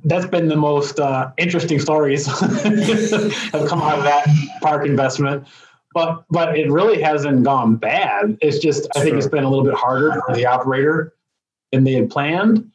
that's 0.04 0.26
been 0.26 0.48
the 0.48 0.56
most 0.56 1.00
uh, 1.00 1.32
interesting 1.36 1.78
stories 1.80 2.26
have 2.40 3.68
come 3.68 3.82
out 3.82 3.98
of 3.98 4.04
that 4.04 4.26
park 4.60 4.86
investment. 4.86 5.46
But 5.94 6.24
but 6.30 6.58
it 6.58 6.70
really 6.70 7.02
hasn't 7.02 7.44
gone 7.44 7.76
bad. 7.76 8.38
It's 8.40 8.58
just 8.58 8.88
I 8.96 9.00
think 9.00 9.16
it's 9.16 9.26
been 9.26 9.44
a 9.44 9.50
little 9.50 9.64
bit 9.64 9.74
harder 9.74 10.22
for 10.26 10.34
the 10.34 10.46
operator 10.46 11.12
than 11.70 11.84
they 11.84 11.92
had 11.92 12.10
planned. 12.10 12.70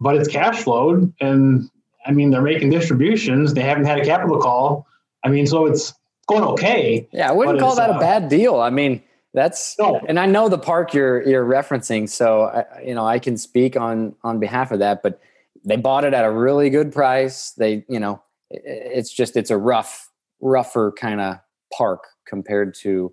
But 0.00 0.16
it's 0.16 0.28
cash 0.28 0.62
flowed, 0.62 1.12
and 1.20 1.70
I 2.04 2.12
mean 2.12 2.30
they're 2.30 2.42
making 2.42 2.70
distributions. 2.70 3.54
They 3.54 3.62
haven't 3.62 3.84
had 3.84 3.98
a 3.98 4.04
capital 4.04 4.40
call. 4.40 4.86
I 5.24 5.28
mean, 5.28 5.46
so 5.46 5.66
it's 5.66 5.94
going 6.28 6.42
okay. 6.42 7.08
Yeah, 7.12 7.28
I 7.28 7.32
wouldn't 7.32 7.60
call 7.60 7.76
that 7.76 7.90
uh, 7.90 7.94
a 7.94 8.00
bad 8.00 8.28
deal. 8.28 8.56
I 8.56 8.70
mean, 8.70 9.02
that's 9.32 9.78
no. 9.78 10.00
and 10.08 10.18
I 10.18 10.26
know 10.26 10.48
the 10.48 10.58
park 10.58 10.92
you're 10.92 11.22
you're 11.22 11.44
referencing, 11.44 12.08
so 12.08 12.44
I, 12.44 12.82
you 12.82 12.94
know 12.94 13.06
I 13.06 13.20
can 13.20 13.36
speak 13.36 13.76
on 13.76 14.16
on 14.24 14.40
behalf 14.40 14.72
of 14.72 14.80
that. 14.80 15.02
But 15.04 15.20
they 15.66 15.76
bought 15.76 16.04
it 16.04 16.14
at 16.14 16.24
a 16.24 16.30
really 16.30 16.70
good 16.70 16.92
price. 16.92 17.50
They, 17.50 17.84
you 17.88 18.00
know, 18.00 18.22
it's 18.50 19.12
just 19.12 19.36
it's 19.36 19.50
a 19.50 19.58
rough, 19.58 20.08
rougher 20.40 20.92
kind 20.98 21.20
of 21.20 21.38
park 21.76 22.04
compared 22.26 22.74
to, 22.82 23.12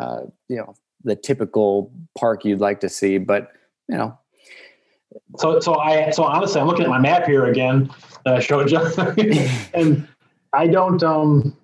uh, 0.00 0.20
you 0.48 0.56
know, 0.56 0.74
the 1.04 1.16
typical 1.16 1.92
park 2.16 2.44
you'd 2.44 2.60
like 2.60 2.80
to 2.80 2.88
see. 2.88 3.18
But 3.18 3.50
you 3.88 3.96
know, 3.96 4.16
so 5.36 5.60
so 5.60 5.74
I 5.78 6.10
so 6.10 6.22
honestly, 6.22 6.60
I'm 6.60 6.68
looking 6.68 6.84
at 6.84 6.90
my 6.90 7.00
map 7.00 7.26
here 7.26 7.46
again 7.46 7.90
that 8.24 8.34
I 8.34 8.40
showed 8.40 8.70
you, 8.70 8.78
and 9.74 10.06
I 10.52 10.68
don't 10.68 11.02
um 11.02 11.56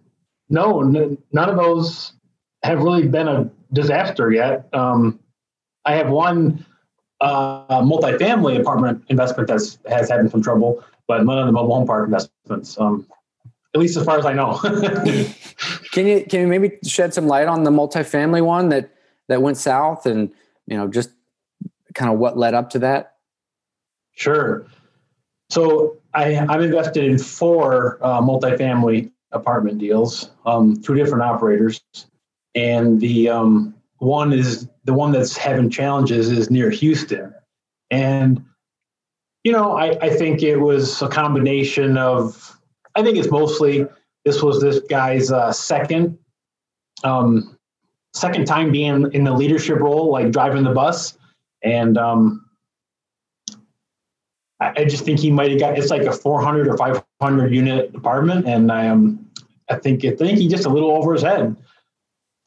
no, 0.48 0.82
n- 0.82 1.18
none 1.32 1.48
of 1.48 1.56
those 1.56 2.12
have 2.62 2.82
really 2.82 3.06
been 3.06 3.28
a 3.28 3.50
disaster 3.72 4.32
yet. 4.32 4.68
Um, 4.72 5.20
I 5.84 5.96
have 5.96 6.08
one 6.08 6.64
uh, 7.24 7.80
multifamily 7.80 8.60
apartment 8.60 9.02
investment 9.08 9.48
that 9.48 9.78
has 9.88 10.10
had 10.10 10.30
some 10.30 10.42
trouble, 10.42 10.84
but 11.08 11.24
none 11.24 11.38
of 11.38 11.46
the 11.46 11.52
mobile 11.52 11.74
home 11.74 11.86
park 11.86 12.06
investments, 12.06 12.78
um, 12.78 13.06
at 13.74 13.80
least 13.80 13.96
as 13.96 14.04
far 14.04 14.18
as 14.18 14.26
I 14.26 14.34
know. 14.34 14.58
can 15.92 16.06
you 16.06 16.24
can 16.26 16.40
you 16.40 16.46
maybe 16.46 16.78
shed 16.84 17.14
some 17.14 17.26
light 17.26 17.48
on 17.48 17.64
the 17.64 17.70
multifamily 17.70 18.44
one 18.44 18.68
that 18.68 18.90
that 19.28 19.40
went 19.40 19.56
south, 19.56 20.04
and 20.04 20.30
you 20.66 20.76
know 20.76 20.86
just 20.86 21.10
kind 21.94 22.12
of 22.12 22.18
what 22.18 22.36
led 22.36 22.52
up 22.52 22.68
to 22.70 22.78
that? 22.80 23.14
Sure. 24.12 24.66
So 25.48 25.96
I, 26.12 26.36
I'm 26.36 26.60
invested 26.60 27.04
in 27.04 27.18
four 27.18 27.98
uh, 28.02 28.20
multifamily 28.20 29.10
apartment 29.32 29.78
deals, 29.78 30.30
um, 30.44 30.80
two 30.82 30.94
different 30.94 31.22
operators, 31.22 31.82
and 32.54 33.00
the 33.00 33.30
um, 33.30 33.74
one 34.04 34.32
is 34.32 34.68
the 34.84 34.92
one 34.92 35.12
that's 35.12 35.36
having 35.36 35.70
challenges 35.70 36.30
is 36.30 36.50
near 36.50 36.70
Houston, 36.70 37.34
and 37.90 38.44
you 39.42 39.52
know 39.52 39.72
I, 39.76 39.98
I 40.00 40.10
think 40.10 40.42
it 40.42 40.56
was 40.56 41.00
a 41.02 41.08
combination 41.08 41.96
of 41.96 42.58
I 42.94 43.02
think 43.02 43.16
it's 43.16 43.30
mostly 43.30 43.86
this 44.24 44.42
was 44.42 44.60
this 44.60 44.80
guy's 44.90 45.32
uh, 45.32 45.52
second 45.52 46.18
um, 47.02 47.58
second 48.12 48.46
time 48.46 48.70
being 48.70 49.10
in 49.12 49.24
the 49.24 49.32
leadership 49.32 49.80
role, 49.80 50.10
like 50.10 50.30
driving 50.30 50.64
the 50.64 50.72
bus, 50.72 51.18
and 51.62 51.98
um, 51.98 52.44
I, 54.60 54.72
I 54.76 54.84
just 54.84 55.04
think 55.04 55.18
he 55.18 55.30
might 55.30 55.50
have 55.50 55.60
got 55.60 55.78
it's 55.78 55.90
like 55.90 56.02
a 56.02 56.12
400 56.12 56.68
or 56.68 56.76
500 56.76 57.54
unit 57.54 57.94
apartment, 57.94 58.46
and 58.46 58.70
I 58.70 58.84
am 58.84 59.30
I 59.70 59.76
think 59.76 60.04
I 60.04 60.14
think 60.14 60.38
he 60.38 60.48
just 60.48 60.66
a 60.66 60.70
little 60.70 60.92
over 60.92 61.12
his 61.14 61.22
head. 61.22 61.56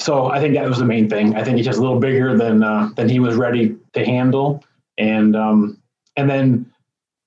So 0.08 0.28
I 0.28 0.40
think 0.40 0.54
that 0.54 0.66
was 0.70 0.78
the 0.78 0.86
main 0.86 1.10
thing. 1.10 1.36
I 1.36 1.44
think 1.44 1.58
he's 1.58 1.66
just 1.66 1.80
a 1.80 1.82
little 1.82 2.00
bigger 2.00 2.38
than 2.38 2.64
uh, 2.64 2.92
than 2.96 3.10
he 3.10 3.20
was 3.20 3.36
ready 3.36 3.76
to 3.92 4.06
handle, 4.06 4.64
and 4.98 5.36
um, 5.36 5.82
and 6.16 6.30
then 6.30 6.72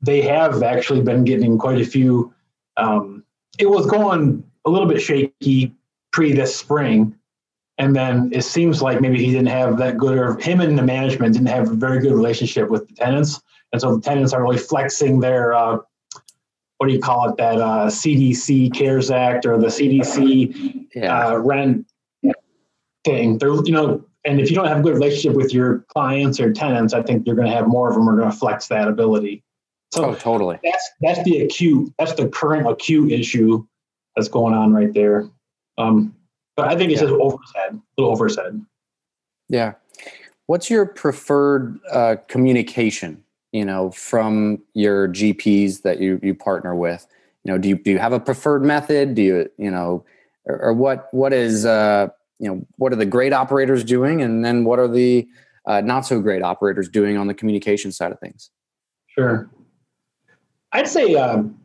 they 0.01 0.23
have 0.23 0.63
actually 0.63 1.03
been 1.03 1.25
getting 1.25 1.59
quite 1.59 1.79
a 1.79 1.85
few. 1.85 2.33
Um, 2.79 3.23
it 3.59 3.69
was 3.69 3.85
going 3.85 4.43
a 4.65 4.71
little 4.71 4.89
bit 4.89 5.03
shaky 5.03 5.75
pre 6.11 6.33
this 6.33 6.57
spring, 6.57 7.15
and 7.77 7.95
then 7.95 8.31
it 8.33 8.45
seems 8.45 8.81
like 8.81 9.03
maybe 9.03 9.23
he 9.23 9.31
didn't 9.31 9.49
have 9.49 9.77
that 9.77 9.99
good, 9.99 10.17
or 10.17 10.39
him 10.39 10.63
and 10.63 10.79
the 10.79 10.83
management 10.83 11.35
didn't 11.35 11.49
have 11.49 11.71
a 11.71 11.75
very 11.75 12.01
good 12.01 12.15
relationship 12.15 12.71
with 12.71 12.89
the 12.89 12.95
tenants, 12.95 13.43
and 13.75 13.83
so 13.83 13.97
the 13.97 14.01
tenants 14.01 14.33
are 14.33 14.43
really 14.43 14.57
flexing 14.57 15.21
their 15.21 15.53
uh, 15.53 15.77
what 16.79 16.87
do 16.87 16.95
you 16.95 17.01
call 17.01 17.29
it 17.29 17.37
that 17.37 17.61
uh, 17.61 17.89
CDC 17.89 18.73
CARES 18.73 19.11
Act 19.11 19.45
or 19.45 19.59
the 19.59 19.67
CDC 19.67 20.87
yeah. 20.95 21.27
uh, 21.27 21.37
rent 21.37 21.90
thing. 23.05 23.39
They're 23.39 23.55
you 23.65 23.73
know, 23.73 24.05
and 24.25 24.41
if 24.41 24.51
you 24.51 24.57
don't 24.57 24.67
have 24.67 24.79
a 24.79 24.83
good 24.83 24.95
relationship 24.95 25.37
with 25.37 25.53
your 25.53 25.85
clients 25.89 26.41
or 26.41 26.53
tenants, 26.53 26.95
I 26.95 27.03
think 27.03 27.27
you're 27.27 27.37
going 27.37 27.49
to 27.49 27.55
have 27.55 27.67
more 27.67 27.89
of 27.89 27.95
them 27.95 28.09
are 28.09 28.17
going 28.17 28.31
to 28.31 28.37
flex 28.37 28.69
that 28.69 28.89
ability. 28.89 29.43
So 29.93 30.07
oh, 30.07 30.15
totally. 30.15 30.59
That's 30.63 30.91
that's 31.01 31.23
the 31.25 31.43
acute. 31.43 31.93
That's 31.99 32.15
the 32.15 32.29
current 32.29 32.69
acute 32.69 33.13
issue 33.13 33.67
that's 34.17 34.29
going 34.29 34.55
on 34.55 34.73
right 34.73 34.93
there. 34.93 35.29
Um, 35.79 36.15
but 36.57 36.69
I 36.69 36.77
think 36.77 36.93
it's 36.93 37.01
yeah. 37.01 37.09
just 37.09 37.21
oversaid, 37.21 37.73
a 37.73 37.81
little 37.97 38.13
oversaid. 38.13 38.61
Yeah. 39.49 39.75
What's 40.47 40.69
your 40.69 40.85
preferred 40.85 41.79
uh, 41.93 42.17
communication 42.29 43.25
you 43.53 43.65
know, 43.65 43.91
from 43.91 44.63
your 44.75 45.09
GPs 45.09 45.83
that 45.83 46.01
you 46.01 46.21
you 46.23 46.35
partner 46.35 46.75
with? 46.75 47.07
You 47.45 47.53
know, 47.53 47.59
do 47.59 47.69
you 47.69 47.77
do 47.77 47.91
you 47.91 47.99
have 47.99 48.13
a 48.13 48.21
preferred 48.21 48.65
method? 48.65 49.15
Do 49.15 49.23
you 49.23 49.51
you 49.59 49.71
know, 49.71 50.05
or, 50.45 50.63
or 50.63 50.73
what 50.73 51.09
what 51.13 51.33
is 51.33 51.67
uh, 51.67 52.09
you 52.41 52.49
know 52.49 52.67
what 52.77 52.93
are 52.93 52.97
the 52.97 53.07
great 53.07 53.33
operators 53.33 53.85
doing, 53.85 54.23
and 54.23 54.45
then 54.45 54.65
what 54.65 54.79
are 54.79 54.89
the 54.89 55.29
uh, 55.67 55.81
not 55.83 56.07
so 56.07 56.21
great 56.21 56.43
operators 56.43 56.89
doing 56.89 57.17
on 57.17 57.27
the 57.27 57.35
communication 57.35 57.93
side 57.93 58.11
of 58.11 58.19
things? 58.19 58.51
Sure, 59.07 59.49
I'd 60.73 60.89
say 60.89 61.15
um, 61.15 61.61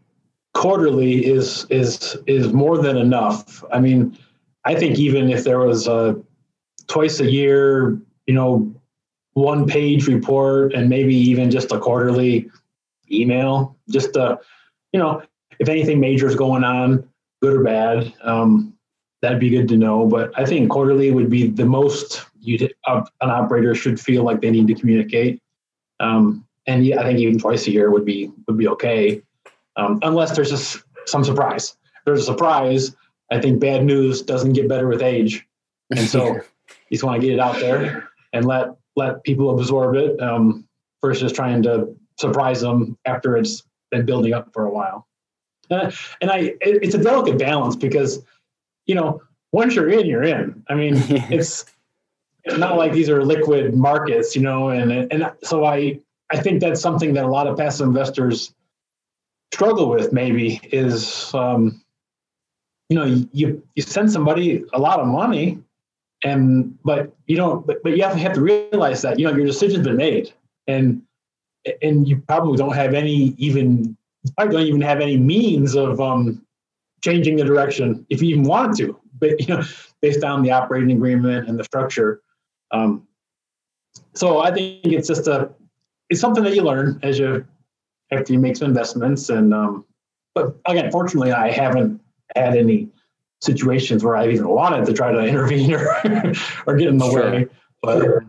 quarterly 0.54 1.26
is 1.26 1.66
is 1.70 2.18
is 2.28 2.54
more 2.54 2.78
than 2.78 2.98
enough. 2.98 3.64
I 3.72 3.80
mean, 3.80 4.18
I 4.66 4.76
think 4.76 5.00
even 5.00 5.30
if 5.30 5.46
there 5.46 5.60
was 5.60 5.88
a 5.88 6.22
twice 6.88 7.22
a 7.22 7.32
year, 7.32 7.98
you 8.28 8.34
know, 8.34 8.74
one 9.34 9.66
page 9.68 10.08
report 10.08 10.74
and 10.74 10.90
maybe 10.90 11.16
even 11.16 11.50
just 11.50 11.72
a 11.72 11.80
quarterly 11.80 12.50
email, 13.12 13.78
just 13.90 14.14
to, 14.14 14.40
you 14.92 15.00
know, 15.00 15.22
if 15.60 15.70
anything 15.70 16.00
major 16.00 16.28
is 16.28 16.36
going 16.36 16.64
on, 16.64 17.08
good 17.42 17.54
or 17.54 17.64
bad, 17.64 18.14
um, 18.24 18.75
that'd 19.22 19.40
be 19.40 19.50
good 19.50 19.68
to 19.70 19.78
know. 19.78 20.06
But 20.06 20.38
I 20.38 20.46
think 20.46 20.70
quarterly 20.70 21.12
would 21.12 21.30
be 21.30 21.48
the 21.48 21.66
most 21.66 22.26
you 22.40 22.70
uh, 22.86 23.04
an 23.22 23.30
operator 23.30 23.74
should 23.76 24.00
feel 24.00 24.24
like 24.24 24.42
they 24.42 24.52
need 24.52 24.68
to 24.68 24.76
communicate. 24.76 25.42
Um, 26.00 26.46
and 26.68 26.86
yeah, 26.86 27.00
I 27.00 27.04
think 27.04 27.20
even 27.20 27.40
twice 27.40 27.68
a 27.68 27.72
year 27.72 27.92
would 27.92 28.06
be 28.06 28.32
would 28.48 28.58
be 28.58 28.68
okay, 28.70 29.22
um, 29.76 30.00
unless 30.04 30.36
there's 30.36 30.50
just 30.50 30.84
some 31.06 31.24
surprise. 31.24 31.76
If 31.86 32.06
there's 32.06 32.22
a 32.22 32.26
surprise. 32.26 32.96
I 33.32 33.42
think 33.42 33.60
bad 33.60 33.84
news 33.84 34.22
doesn't 34.22 34.54
get 34.54 34.70
better 34.70 34.88
with 34.88 35.02
age, 35.02 35.48
and 35.90 36.08
so 36.08 36.36
you 36.36 36.42
just 36.92 37.04
want 37.04 37.20
to 37.20 37.28
get 37.28 37.34
it 37.34 37.40
out 37.40 37.60
there 37.60 38.08
and 38.34 38.46
let 38.46 38.76
let 38.96 39.24
people 39.24 39.58
absorb 39.60 39.96
it 39.96 40.20
um, 40.22 40.68
versus 41.02 41.32
trying 41.32 41.64
to 41.64 41.96
surprise 42.20 42.62
them 42.62 42.98
after 43.06 43.38
it's 43.38 43.64
been 43.92 44.06
building 44.06 44.34
up 44.34 44.54
for 44.54 44.66
a 44.66 44.70
while. 44.70 45.08
Uh, 45.70 45.92
and 46.22 46.32
I, 46.32 46.38
it, 46.38 46.84
it's 46.84 46.96
a 46.96 47.02
delicate 47.02 47.38
balance 47.38 47.76
because, 47.76 48.24
you 48.86 48.96
know, 48.96 49.22
once 49.52 49.76
you're 49.76 49.90
in, 49.90 50.06
you're 50.06 50.24
in. 50.24 50.64
I 50.70 50.76
mean, 50.76 50.96
it's 51.32 51.66
it's 52.44 52.58
not 52.58 52.78
like 52.78 52.94
these 52.94 53.10
are 53.10 53.24
liquid 53.24 53.74
markets, 53.76 54.36
you 54.36 54.42
know, 54.42 54.70
and 54.70 55.12
and 55.12 55.32
so 55.44 55.66
I 55.66 56.00
I 56.32 56.38
think 56.38 56.62
that's 56.62 56.82
something 56.82 57.14
that 57.14 57.26
a 57.26 57.28
lot 57.28 57.48
of 57.48 57.58
passive 57.58 57.88
investors 57.88 58.54
struggle 59.54 59.90
with. 59.90 60.14
Maybe 60.14 60.60
is 60.72 61.34
um, 61.34 61.82
you 62.90 62.98
know 62.98 63.26
you 63.32 63.64
you 63.76 63.82
send 63.82 64.12
somebody 64.12 64.64
a 64.74 64.80
lot 64.80 65.00
of 65.00 65.08
money, 65.08 65.60
and 66.24 66.78
but 66.84 67.14
you 67.26 67.36
don't 67.36 67.66
but, 67.66 67.82
but 67.84 67.98
you 67.98 68.04
have 68.04 68.14
to 68.14 68.20
have 68.20 68.34
to 68.34 68.42
realize 68.42 69.02
that 69.02 69.20
you 69.20 69.26
know 69.26 69.36
your 69.36 69.46
decision's 69.46 69.86
been 69.86 69.98
made, 69.98 70.34
and 70.68 71.02
and 71.82 72.08
you 72.08 72.18
probably 72.28 72.58
don't 72.58 72.76
have 72.76 72.94
any 72.94 73.34
even 73.38 73.98
I 74.38 74.48
don't 74.48 74.62
even 74.62 74.82
have 74.82 75.02
any 75.02 75.18
means 75.18 75.76
of 75.76 76.02
um, 76.02 76.45
changing 77.06 77.36
the 77.36 77.44
direction 77.44 78.04
if 78.10 78.22
you 78.22 78.30
even 78.30 78.44
wanted 78.44 78.76
to. 78.78 79.00
But 79.20 79.40
you 79.40 79.56
know, 79.56 79.64
based 80.02 80.24
on 80.24 80.42
the 80.42 80.52
operating 80.52 80.92
agreement 80.92 81.48
and 81.48 81.58
the 81.58 81.64
structure. 81.64 82.22
Um, 82.72 83.08
so 84.14 84.40
I 84.40 84.52
think 84.52 84.86
it's 84.86 85.08
just 85.08 85.28
a 85.28 85.52
it's 86.10 86.20
something 86.20 86.44
that 86.44 86.56
you 86.56 86.64
learn 86.64 87.00
as 87.04 87.20
you 87.20 87.46
after 88.12 88.34
you 88.34 88.40
make 88.40 88.58
some 88.58 88.70
investments. 88.70 89.30
And 89.30 89.54
um, 89.54 89.86
but 90.34 90.58
again, 90.66 90.92
fortunately, 90.92 91.32
I 91.32 91.52
haven't 91.52 92.02
had 92.36 92.58
any 92.58 92.90
situations 93.42 94.04
where 94.04 94.16
I've 94.16 94.32
even 94.32 94.48
wanted 94.48 94.86
to 94.88 94.94
try 94.94 95.12
to 95.12 95.20
intervene 95.20 95.74
or 95.74 95.88
or 96.66 96.76
get 96.76 96.88
in 96.88 96.98
the 96.98 97.10
sure. 97.10 97.32
way. 97.32 97.48
But 97.82 98.24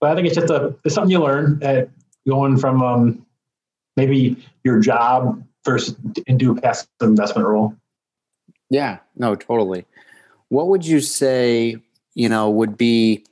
but 0.00 0.10
I 0.10 0.14
think 0.14 0.26
it's 0.26 0.36
just 0.36 0.50
a 0.50 0.74
it's 0.84 0.94
something 0.94 1.10
you 1.10 1.20
learn 1.20 1.60
at 1.62 1.88
going 2.28 2.58
from 2.58 2.82
um, 2.82 3.26
maybe 3.96 4.36
your 4.64 4.80
job 4.80 5.42
versus 5.64 5.96
into 6.26 6.50
a 6.50 6.60
passive 6.60 6.88
investment 7.00 7.46
role. 7.46 7.76
Yeah, 8.72 9.00
no, 9.16 9.34
totally. 9.34 9.84
What 10.48 10.68
would 10.68 10.86
you 10.86 11.00
say, 11.00 11.76
you 12.14 12.28
know, 12.30 12.48
would 12.48 12.78
be, 12.78 13.22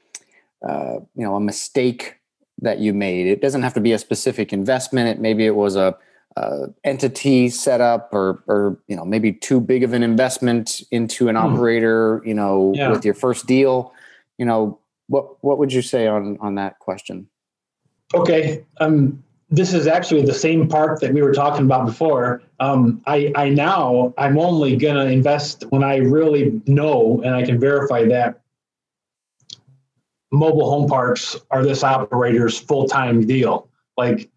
uh, 0.67 0.97
you 1.17 1.25
know, 1.25 1.35
a 1.35 1.41
mistake 1.41 2.17
that 2.61 2.79
you 2.79 2.93
made? 2.93 3.27
It 3.27 3.41
doesn't 3.41 3.63
have 3.63 3.73
to 3.75 3.81
be 3.81 3.93
a 3.93 3.99
specific 3.99 4.53
investment. 4.53 5.09
It 5.09 5.19
maybe 5.19 5.47
it 5.47 5.57
was 5.57 5.77
a, 5.77 5.97
a 6.37 6.67
entity 6.85 7.49
setup, 7.49 8.11
or, 8.13 8.45
or 8.49 8.79
you 8.87 8.95
know, 8.95 9.07
maybe 9.07 9.33
too 9.33 9.63
big 9.63 9.83
of 9.83 9.95
an 9.95 10.03
investment 10.03 10.83
into 10.91 11.31
an 11.31 11.37
hmm. 11.37 11.43
operator. 11.43 12.21
You 12.27 12.35
know, 12.35 12.75
yeah. 12.77 12.91
with 12.91 13.07
your 13.07 13.15
first 13.15 13.47
deal. 13.47 13.95
You 14.37 14.45
know, 14.45 14.79
what 15.07 15.43
what 15.43 15.57
would 15.57 15.73
you 15.73 15.81
say 15.81 16.07
on 16.07 16.37
on 16.43 16.57
that 16.57 16.81
question? 16.81 17.29
Okay, 18.13 18.63
um, 18.79 19.25
this 19.49 19.73
is 19.73 19.87
actually 19.87 20.23
the 20.23 20.35
same 20.35 20.69
part 20.69 21.01
that 21.01 21.15
we 21.15 21.23
were 21.23 21.33
talking 21.33 21.65
about 21.65 21.87
before. 21.87 22.43
Um, 22.61 23.03
I, 23.07 23.33
I 23.35 23.49
now 23.49 24.15
I'm 24.19 24.39
only 24.39 24.77
gonna 24.77 25.07
invest 25.07 25.65
when 25.71 25.83
I 25.83 25.97
really 25.97 26.61
know 26.67 27.21
and 27.25 27.35
I 27.35 27.43
can 27.43 27.59
verify 27.59 28.05
that 28.07 28.41
mobile 30.31 30.71
home 30.71 30.89
parks 30.89 31.37
are 31.51 31.65
this 31.65 31.83
operator's 31.83 32.59
full 32.59 32.87
time 32.87 33.27
deal. 33.27 33.69
Like 33.97 34.31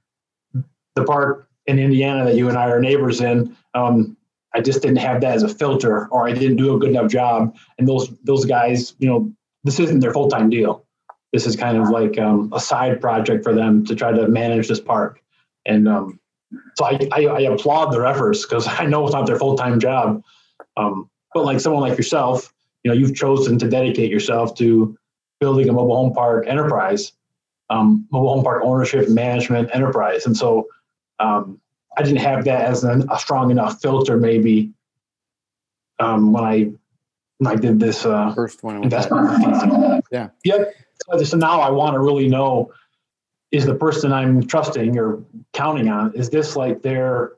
the 0.96 1.04
park 1.04 1.48
in 1.68 1.80
Indiana 1.80 2.26
that 2.26 2.36
you 2.36 2.50
and 2.50 2.58
I 2.58 2.70
are 2.70 2.80
neighbors 2.80 3.22
in, 3.22 3.56
um, 3.74 4.18
I 4.56 4.62
just 4.62 4.82
didn't 4.82 4.98
have 4.98 5.22
that 5.22 5.36
as 5.36 5.44
a 5.44 5.50
filter, 5.50 6.08
or 6.08 6.28
I 6.28 6.32
didn't 6.32 6.58
do 6.58 6.76
a 6.76 6.80
good 6.80 6.90
enough 6.90 7.12
job. 7.12 7.56
And 7.78 7.88
those 7.88 8.10
those 8.24 8.46
guys, 8.46 8.96
you 9.00 9.08
know, 9.08 9.32
this 9.64 9.80
isn't 9.80 10.00
their 10.00 10.14
full 10.14 10.30
time 10.30 10.50
deal 10.50 10.86
this 11.34 11.48
is 11.48 11.56
kind 11.56 11.78
of 11.78 11.90
like 11.90 12.18
um, 12.20 12.54
a 12.54 12.60
side 12.60 13.02
project 13.02 13.44
for 13.44 13.54
them 13.54 13.84
to 13.86 13.96
try 13.96 14.12
to 14.12 14.28
manage 14.28 14.68
this 14.68 14.80
park. 14.80 15.22
And 15.66 15.90
um, 15.90 16.20
so 16.76 16.86
I, 16.86 17.00
I, 17.12 17.26
I, 17.26 17.42
applaud 17.42 17.92
their 17.92 18.06
efforts 18.06 18.46
because 18.46 18.68
I 18.80 18.86
know 18.86 19.06
it's 19.06 19.14
not 19.14 19.26
their 19.26 19.38
full 19.38 19.56
time 19.56 19.80
job. 19.80 20.24
Um, 20.78 21.10
but 21.34 21.46
like 21.46 21.60
someone 21.60 21.82
like 21.82 21.98
yourself, 21.98 22.54
you 22.84 22.92
know, 22.92 22.98
you've 22.98 23.16
chosen 23.16 23.58
to 23.60 23.68
dedicate 23.68 24.12
yourself 24.12 24.56
to 24.56 24.98
building 25.40 25.70
a 25.70 25.74
mobile 25.74 25.96
home 25.96 26.14
park 26.14 26.46
enterprise, 26.48 27.12
um, 27.70 28.08
mobile 28.12 28.34
home 28.34 28.44
park 28.44 28.62
ownership 28.64 29.10
management 29.10 29.70
enterprise. 29.74 30.26
And 30.26 30.36
so 30.38 30.68
um, 31.20 31.60
I 31.98 32.04
didn't 32.04 32.20
have 32.20 32.46
that 32.46 32.66
as 32.66 32.84
an, 32.84 33.08
a 33.12 33.20
strong 33.20 33.52
enough 33.52 33.82
filter, 33.82 34.18
maybe 34.18 34.72
um, 36.00 36.34
when 36.34 36.44
I 36.44 36.72
when 37.40 37.52
I 37.52 37.56
did 37.56 37.80
this 37.80 38.06
uh, 38.06 38.34
first 38.34 38.64
one 38.64 38.84
investment. 38.84 40.04
Yeah. 40.12 40.30
Yep 40.44 40.74
so 41.24 41.38
now 41.38 41.62
I 41.62 41.70
want 41.70 41.94
to 41.94 42.00
really 42.00 42.28
know 42.28 42.72
is 43.54 43.68
the 43.68 43.76
person 43.76 44.12
I'm 44.12 44.46
trusting 44.46 44.98
or 44.98 45.24
counting 45.54 45.88
on, 45.88 46.12
is 46.16 46.30
this 46.32 46.56
like 46.56 46.82
their, 46.82 47.34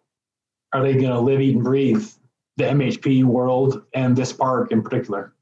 are 0.72 0.82
they 0.82 0.94
going 0.94 1.12
to 1.12 1.20
live, 1.20 1.42
eat, 1.42 1.56
and 1.56 1.64
breathe 1.64 2.08
the 2.56 2.64
MHP 2.64 3.26
world 3.26 3.84
and 3.94 4.16
this 4.16 4.32
park 4.32 4.72
in 4.72 4.82
particular? 4.82 5.34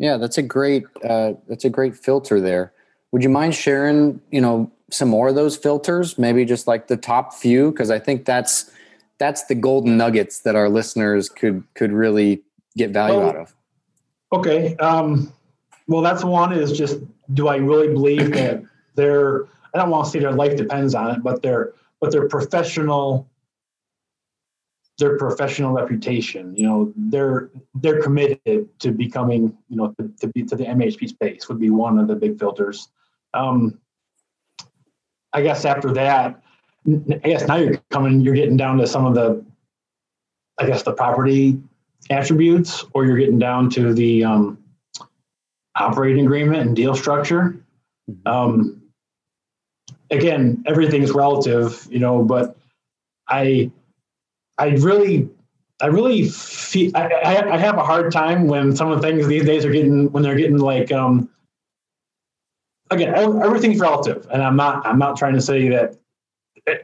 Yeah, 0.00 0.16
that's 0.16 0.36
a 0.36 0.42
great, 0.42 0.84
uh, 1.08 1.34
that's 1.46 1.64
a 1.64 1.70
great 1.70 1.96
filter 1.96 2.40
there. 2.40 2.72
Would 3.12 3.22
you 3.22 3.28
mind 3.28 3.54
sharing, 3.54 4.20
you 4.32 4.40
know, 4.40 4.70
some 4.90 5.08
more 5.08 5.28
of 5.28 5.36
those 5.36 5.56
filters? 5.56 6.18
Maybe 6.18 6.44
just 6.44 6.66
like 6.66 6.88
the 6.88 6.96
top 6.96 7.32
few, 7.32 7.70
because 7.70 7.90
I 7.90 8.00
think 8.00 8.24
that's 8.24 8.70
that's 9.18 9.44
the 9.46 9.54
golden 9.54 9.96
nuggets 9.96 10.40
that 10.40 10.54
our 10.54 10.68
listeners 10.68 11.28
could 11.28 11.64
could 11.74 11.92
really 11.92 12.42
get 12.76 12.90
value 12.90 13.18
well, 13.18 13.28
out 13.28 13.36
of. 13.36 13.54
Okay. 14.32 14.76
Um, 14.76 15.32
well, 15.86 16.02
that's 16.02 16.22
one 16.22 16.52
is 16.52 16.76
just 16.76 16.98
do 17.32 17.48
I 17.48 17.56
really 17.56 17.88
believe 17.88 18.32
that 18.32 18.62
their 18.94 19.46
I 19.74 19.78
don't 19.78 19.90
want 19.90 20.06
to 20.06 20.10
say 20.10 20.18
their 20.20 20.32
life 20.32 20.56
depends 20.56 20.94
on 20.94 21.10
it, 21.14 21.22
but 21.22 21.42
their 21.42 21.74
but 22.00 22.12
their 22.12 22.28
professional 22.28 23.28
their 24.98 25.16
professional 25.16 25.72
reputation, 25.72 26.54
you 26.56 26.66
know, 26.66 26.92
they're 26.96 27.50
they're 27.76 28.02
committed 28.02 28.68
to 28.80 28.90
becoming, 28.90 29.56
you 29.68 29.76
know, 29.76 29.94
to, 29.98 30.10
to 30.20 30.26
be 30.28 30.42
to 30.42 30.56
the 30.56 30.64
MHP 30.64 31.08
space 31.08 31.48
would 31.48 31.60
be 31.60 31.70
one 31.70 31.98
of 31.98 32.08
the 32.08 32.16
big 32.16 32.38
filters. 32.38 32.88
Um, 33.34 33.78
I 35.32 35.42
guess 35.42 35.64
after 35.64 35.92
that, 35.92 36.42
I 36.86 37.28
guess 37.28 37.46
now 37.46 37.56
you're 37.56 37.76
coming, 37.90 38.20
you're 38.20 38.34
getting 38.34 38.56
down 38.56 38.78
to 38.78 38.86
some 38.86 39.04
of 39.04 39.14
the, 39.14 39.44
I 40.58 40.66
guess 40.66 40.82
the 40.82 40.92
property 40.92 41.60
attributes, 42.10 42.84
or 42.94 43.04
you're 43.04 43.18
getting 43.18 43.38
down 43.38 43.68
to 43.70 43.92
the 43.92 44.24
um, 44.24 44.58
operating 45.76 46.24
agreement 46.24 46.66
and 46.66 46.74
deal 46.74 46.94
structure. 46.94 47.62
Mm-hmm. 48.10 48.26
Um, 48.26 48.82
again, 50.10 50.62
everything's 50.66 51.12
relative, 51.12 51.86
you 51.90 51.98
know, 51.98 52.22
but 52.22 52.56
I, 53.28 53.70
I 54.56 54.68
really, 54.70 55.28
I 55.80 55.86
really 55.86 56.28
feel, 56.28 56.96
I, 56.96 57.08
I, 57.08 57.54
I 57.54 57.56
have 57.58 57.76
a 57.76 57.84
hard 57.84 58.12
time 58.12 58.46
when 58.46 58.74
some 58.74 58.90
of 58.90 59.00
the 59.00 59.06
things 59.06 59.26
these 59.26 59.44
days 59.44 59.64
are 59.64 59.70
getting, 59.70 60.10
when 60.12 60.22
they're 60.22 60.36
getting 60.36 60.58
like, 60.58 60.90
um, 60.92 61.28
again, 62.90 63.14
everything's 63.14 63.78
relative. 63.78 64.26
And 64.30 64.42
I'm 64.42 64.56
not, 64.56 64.86
I'm 64.86 64.98
not 64.98 65.16
trying 65.16 65.34
to 65.34 65.40
say 65.40 65.68
that, 65.68 65.96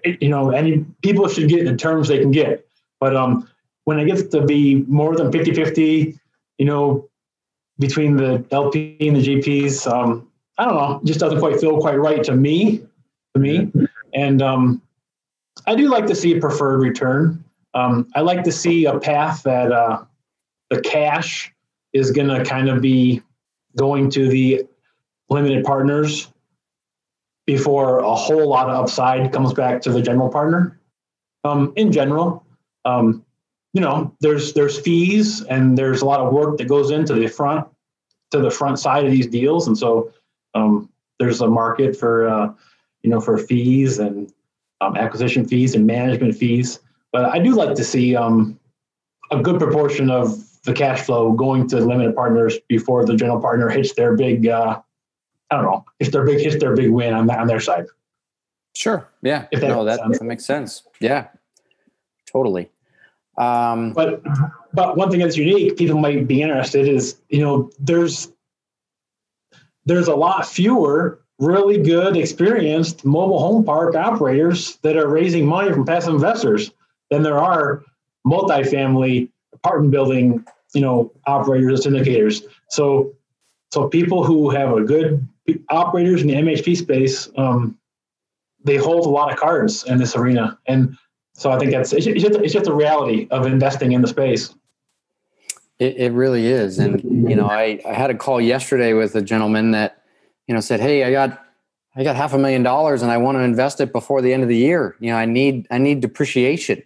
you 0.05 0.29
know, 0.29 0.51
any 0.51 0.85
people 1.03 1.29
should 1.29 1.49
get 1.49 1.65
the 1.65 1.77
terms 1.77 2.09
they 2.09 2.19
can 2.19 2.31
get, 2.31 2.67
but, 3.01 3.17
um, 3.17 3.49
when 3.85 3.99
it 3.99 4.07
gets 4.07 4.23
to 4.29 4.43
be 4.45 4.77
more 4.89 5.15
than 5.15 5.31
50, 5.31 5.53
50, 5.53 6.19
you 6.59 6.65
know, 6.65 7.09
between 7.79 8.17
the 8.17 8.45
LP 8.51 8.97
and 9.01 9.17
the 9.17 9.21
GPs. 9.21 9.91
Um, 9.91 10.29
I 10.59 10.65
don't 10.65 10.75
know, 10.75 11.01
just 11.05 11.21
doesn't 11.21 11.41
quite 11.41 11.61
feel 11.61 11.81
quite 11.81 11.99
right 11.99 12.23
to 12.25 12.35
me. 12.35 12.85
To 13.35 13.41
me, 13.41 13.73
and 14.15 14.41
um, 14.43 14.81
I 15.67 15.75
do 15.75 15.89
like 15.89 16.07
to 16.07 16.15
see 16.15 16.37
a 16.37 16.41
preferred 16.41 16.81
return. 16.81 17.45
Um, 17.75 18.09
I 18.15 18.21
like 18.21 18.45
to 18.45 18.53
see 18.53 18.85
a 18.85 18.99
path 18.99 19.43
that 19.43 19.73
uh, 19.73 20.05
the 20.71 20.81
cash 20.81 21.53
is 21.93 22.13
going 22.13 22.29
to 22.29 22.45
kind 22.45 22.69
of 22.69 22.81
be 22.81 23.23
going 23.77 24.11
to 24.11 24.29
the 24.29 24.67
limited 25.31 25.65
partners 25.65 26.29
before 27.47 27.99
a 27.99 28.15
whole 28.15 28.49
lot 28.49 28.71
of 28.71 28.77
upside 28.77 29.33
comes 29.33 29.53
back 29.53 29.83
to 29.83 29.91
the 29.91 30.01
general 30.01 30.29
partner. 30.29 30.81
Um, 31.43 31.73
in 31.77 31.93
general, 31.93 32.47
um, 32.85 33.25
you 33.73 33.81
know, 33.81 34.15
there's 34.21 34.53
there's 34.53 34.79
fees 34.79 35.43
and 35.43 35.77
there's 35.77 36.03
a 36.03 36.07
lot 36.07 36.21
of 36.21 36.33
work 36.33 36.59
that 36.59 36.69
goes 36.69 36.91
into 36.91 37.15
the 37.15 37.27
front 37.27 37.67
to 38.31 38.39
the 38.39 38.51
front 38.51 38.79
side 38.79 39.05
of 39.05 39.11
these 39.11 39.27
deals, 39.27 39.67
and 39.67 39.77
so 39.77 40.13
um, 40.55 40.89
there's 41.19 41.41
a 41.41 41.49
market 41.49 41.97
for 41.97 42.29
uh, 42.29 42.53
you 43.05 43.11
know 43.11 43.21
for 43.21 43.39
fees 43.39 44.01
and 44.01 44.33
um, 44.81 44.97
acquisition 44.97 45.47
fees 45.47 45.77
and 45.77 45.87
management 45.87 46.35
fees. 46.35 46.81
But 47.13 47.27
I 47.27 47.39
do 47.39 47.55
like 47.55 47.77
to 47.77 47.85
see 47.85 48.17
um, 48.17 48.59
a 49.31 49.41
good 49.41 49.61
proportion 49.61 50.11
of 50.11 50.43
the 50.65 50.73
cash 50.73 51.03
flow 51.03 51.33
going 51.33 51.69
to 51.69 51.77
limited 51.77 52.17
partners 52.17 52.59
before 52.67 53.05
the 53.05 53.15
general 53.15 53.41
partner 53.41 53.69
hits 53.69 53.95
their 53.95 54.17
big 54.17 54.49
uh, 54.49 54.81
I 55.51 55.55
don't 55.55 55.65
know 55.65 55.85
if 56.01 56.11
their 56.11 56.25
big 56.25 56.41
hits 56.41 56.57
their 56.57 56.75
big 56.75 56.91
win 56.91 57.13
on 57.13 57.31
on 57.31 57.47
their 57.47 57.61
side. 57.61 57.87
Sure. 58.75 59.09
Yeah. 59.23 59.47
If 59.53 59.61
that 59.61 59.69
no, 59.69 59.85
that, 59.85 60.01
that 60.09 60.23
makes 60.23 60.45
sense. 60.45 60.83
Yeah. 60.99 61.29
Totally. 62.33 62.71
Um, 63.37 63.93
but 63.93 64.23
but 64.73 64.97
one 64.97 65.11
thing 65.11 65.21
that's 65.21 65.37
unique, 65.37 65.77
people 65.77 65.99
might 65.99 66.27
be 66.27 66.41
interested 66.41 66.89
is 66.89 67.17
you 67.29 67.41
know 67.41 67.71
there's 67.79 68.33
there's 69.85 70.09
a 70.09 70.15
lot 70.15 70.47
fewer 70.47 71.24
really 71.39 71.83
good, 71.83 72.17
experienced 72.17 73.05
mobile 73.05 73.39
home 73.39 73.65
park 73.65 73.95
operators 73.95 74.77
that 74.83 74.97
are 74.97 75.09
raising 75.09 75.47
money 75.47 75.73
from 75.73 75.85
passive 75.85 76.15
investors 76.15 76.71
than 77.11 77.23
there 77.23 77.39
are 77.39 77.85
multifamily 78.27 79.29
apartment 79.53 79.91
building, 79.91 80.45
you 80.75 80.81
know, 80.81 81.13
operators 81.27 81.87
and 81.87 81.97
syndicators. 81.97 82.45
So, 82.69 83.15
so 83.73 83.89
people 83.89 84.25
who 84.25 84.51
have 84.51 84.73
a 84.73 84.83
good 84.83 85.27
operators 85.69 86.23
in 86.23 86.29
the 86.29 86.35
MHP 86.35 86.77
space, 86.77 87.29
um, 87.37 87.79
they 88.63 88.77
hold 88.77 89.07
a 89.07 89.09
lot 89.09 89.33
of 89.33 89.39
cards 89.39 89.85
in 89.85 89.99
this 89.99 90.17
arena, 90.17 90.59
and 90.67 90.97
so 91.35 91.51
I 91.51 91.59
think 91.59 91.73
that's 91.73 91.93
it's 91.93 92.07
just, 92.07 92.37
it's 92.37 92.53
just 92.53 92.67
a 92.67 92.73
reality 92.73 93.27
of 93.31 93.47
investing 93.47 93.93
in 93.93 94.01
the 94.01 94.09
space. 94.09 94.55
It, 95.79 95.97
it 95.97 96.13
really 96.13 96.47
is, 96.47 96.79
and 96.79 97.03
you 97.03 97.37
know, 97.37 97.47
I, 97.47 97.81
I 97.85 97.93
had 97.93 98.11
a 98.11 98.15
call 98.15 98.41
yesterday 98.41 98.95
with 98.95 99.17
a 99.17 99.23
gentleman 99.23 99.73
that 99.73 100.04
you 100.47 100.55
know 100.55 100.61
said, 100.61 100.81
"Hey, 100.81 101.05
I 101.05 101.11
got 101.11 101.43
I 101.97 102.05
got 102.05 102.17
half 102.17 102.33
a 102.33 102.39
million 102.39 102.63
dollars 102.63 103.03
and 103.03 103.11
I 103.11 103.17
want 103.19 103.37
to 103.37 103.43
invest 103.43 103.81
it 103.81 103.93
before 103.93 104.23
the 104.23 104.33
end 104.33 104.43
of 104.43 104.49
the 104.49 104.57
year. 104.57 104.97
You 105.01 105.11
know, 105.11 105.17
I 105.17 105.27
need 105.27 105.67
I 105.71 105.79
need 105.79 106.01
depreciation." 106.01 106.83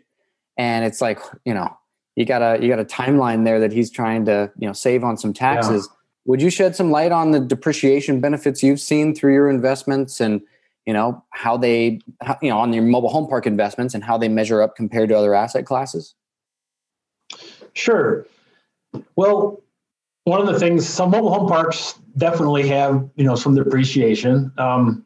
And 0.57 0.85
it's 0.85 1.01
like, 1.01 1.21
you 1.45 1.55
know, 1.55 1.77
you 2.17 2.25
got 2.25 2.43
a 2.43 2.61
you 2.61 2.69
got 2.69 2.81
a 2.81 2.85
timeline 2.85 3.45
there 3.45 3.61
that 3.61 3.73
he's 3.73 3.91
trying 3.91 4.25
to, 4.25 4.51
you 4.59 4.67
know, 4.67 4.73
save 4.73 5.05
on 5.05 5.17
some 5.17 5.33
taxes. 5.33 5.89
Yeah. 5.89 5.95
Would 6.27 6.43
you 6.43 6.51
shed 6.51 6.75
some 6.77 6.91
light 6.91 7.13
on 7.13 7.31
the 7.31 7.41
depreciation 7.41 8.21
benefits 8.21 8.63
you've 8.63 8.81
seen 8.81 9.15
through 9.15 9.33
your 9.33 9.49
investments 9.49 10.21
and, 10.21 10.43
you 10.85 10.93
know, 10.93 11.25
how 11.31 11.57
they 11.57 12.01
how, 12.21 12.37
you 12.43 12.51
know, 12.51 12.59
on 12.59 12.73
your 12.73 12.83
mobile 12.83 13.09
home 13.09 13.29
park 13.29 13.47
investments 13.47 13.95
and 13.95 14.03
how 14.03 14.19
they 14.19 14.29
measure 14.29 14.61
up 14.61 14.75
compared 14.75 15.09
to 15.11 15.17
other 15.17 15.33
asset 15.33 15.65
classes? 15.65 16.17
Sure. 17.73 18.27
Well, 19.15 19.63
one 20.29 20.41
of 20.41 20.47
the 20.47 20.59
things 20.59 20.87
some 20.87 21.11
mobile 21.11 21.33
home 21.33 21.49
parks 21.49 21.99
definitely 22.17 22.69
have 22.69 23.09
you 23.17 23.25
know 23.25 23.35
some 23.35 23.55
depreciation. 23.55 24.53
Um, 24.59 25.05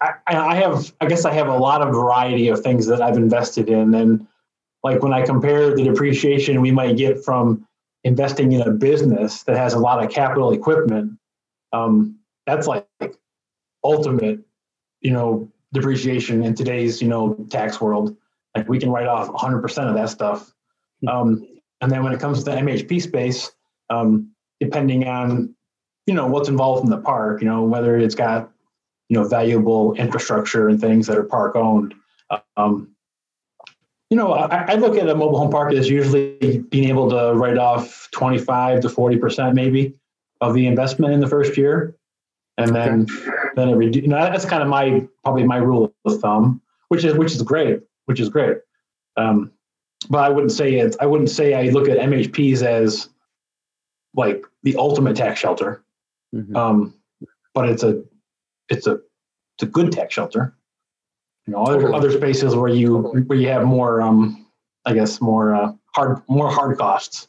I, 0.00 0.14
I, 0.26 0.56
have 0.56 0.92
i 1.00 1.06
guess 1.06 1.24
i 1.24 1.32
have 1.32 1.46
a 1.46 1.56
lot 1.56 1.80
of 1.80 1.94
variety 1.94 2.48
of 2.48 2.60
things 2.60 2.86
that 2.86 3.00
i've 3.00 3.16
invested 3.16 3.68
in. 3.68 3.94
And 3.94 4.26
like 4.82 5.02
when 5.02 5.12
i 5.12 5.22
compare 5.22 5.76
the 5.76 5.84
depreciation 5.84 6.60
we 6.60 6.72
might 6.72 6.96
get 6.96 7.24
from 7.24 7.66
investing 8.02 8.52
in 8.52 8.62
a 8.62 8.70
business 8.70 9.44
that 9.44 9.56
has 9.56 9.74
a 9.74 9.78
lot 9.78 10.02
of 10.02 10.10
capital 10.10 10.52
equipment 10.52 11.12
um, 11.72 12.18
that's 12.46 12.66
like 12.66 12.86
ultimate 13.84 14.40
you 15.02 15.12
know 15.12 15.48
depreciation 15.72 16.42
in 16.44 16.54
today's 16.54 17.00
you 17.00 17.08
know 17.08 17.34
tax 17.50 17.80
world. 17.80 18.16
Like 18.56 18.68
we 18.68 18.78
can 18.78 18.90
write 18.90 19.06
off 19.06 19.28
100% 19.28 19.88
of 19.88 19.94
that 19.94 20.08
stuff. 20.08 20.52
Hmm. 21.00 21.08
um, 21.08 21.48
and 21.80 21.90
then 21.90 22.02
when 22.04 22.12
it 22.12 22.20
comes 22.20 22.38
to 22.38 22.44
the 22.44 22.56
mhp 22.56 23.02
space 23.02 23.50
um, 23.90 24.31
depending 24.62 25.08
on 25.08 25.54
you 26.06 26.14
know 26.14 26.26
what's 26.26 26.48
involved 26.48 26.84
in 26.84 26.90
the 26.90 26.98
park 26.98 27.40
you 27.40 27.48
know 27.48 27.62
whether 27.62 27.96
it's 27.96 28.14
got 28.14 28.50
you 29.08 29.18
know 29.18 29.26
valuable 29.26 29.94
infrastructure 29.94 30.68
and 30.68 30.80
things 30.80 31.06
that 31.06 31.18
are 31.18 31.24
park 31.24 31.56
owned 31.56 31.94
um, 32.56 32.88
you 34.10 34.16
know 34.16 34.32
I, 34.32 34.72
I, 34.72 34.74
look 34.74 34.96
at 34.96 35.08
a 35.08 35.14
mobile 35.14 35.38
home 35.38 35.50
park 35.50 35.72
as 35.74 35.90
usually 35.90 36.58
being 36.70 36.88
able 36.88 37.10
to 37.10 37.34
write 37.34 37.58
off 37.58 38.08
25 38.12 38.80
to 38.80 38.88
40 38.88 39.16
percent 39.18 39.54
maybe 39.54 39.94
of 40.40 40.54
the 40.54 40.66
investment 40.66 41.12
in 41.12 41.20
the 41.20 41.28
first 41.28 41.56
year. 41.56 41.94
And 42.58 42.74
then 42.74 43.06
okay. 43.10 43.30
then 43.56 43.68
it 43.70 43.76
redu- 43.76 44.02
you 44.02 44.08
know 44.08 44.16
that's 44.16 44.44
kind 44.44 44.62
of 44.62 44.68
my 44.68 45.06
probably 45.24 45.44
my 45.44 45.56
rule 45.56 45.94
of 46.04 46.20
thumb 46.20 46.60
which 46.88 47.04
is 47.04 47.14
which 47.14 47.32
is 47.32 47.42
great 47.42 47.80
which 48.06 48.20
is 48.20 48.28
great. 48.28 48.58
Um, 49.16 49.52
but 50.10 50.18
i 50.18 50.28
wouldn't 50.28 50.52
say 50.52 50.74
it 50.74 50.96
i 51.00 51.06
wouldn't 51.06 51.30
say 51.30 51.54
i 51.54 51.70
look 51.70 51.88
at 51.88 51.98
mhps 51.98 52.62
as 52.62 53.08
like 54.14 54.44
the 54.62 54.76
ultimate 54.76 55.16
tax 55.16 55.40
shelter. 55.40 55.82
Mm-hmm. 56.34 56.56
Um, 56.56 56.94
but 57.54 57.68
it's 57.68 57.82
a 57.82 58.02
it's 58.68 58.86
a 58.86 59.00
it's 59.56 59.62
a 59.62 59.66
good 59.66 59.92
tax 59.92 60.14
shelter. 60.14 60.54
You 61.46 61.54
know, 61.54 61.64
other 61.64 61.92
other 61.92 62.10
spaces 62.10 62.54
where 62.54 62.70
you 62.70 62.98
where 63.26 63.38
you 63.38 63.48
have 63.48 63.64
more 63.64 64.00
um 64.00 64.46
I 64.84 64.94
guess 64.94 65.20
more 65.20 65.54
uh, 65.54 65.72
hard 65.94 66.22
more 66.28 66.50
hard 66.50 66.78
costs. 66.78 67.28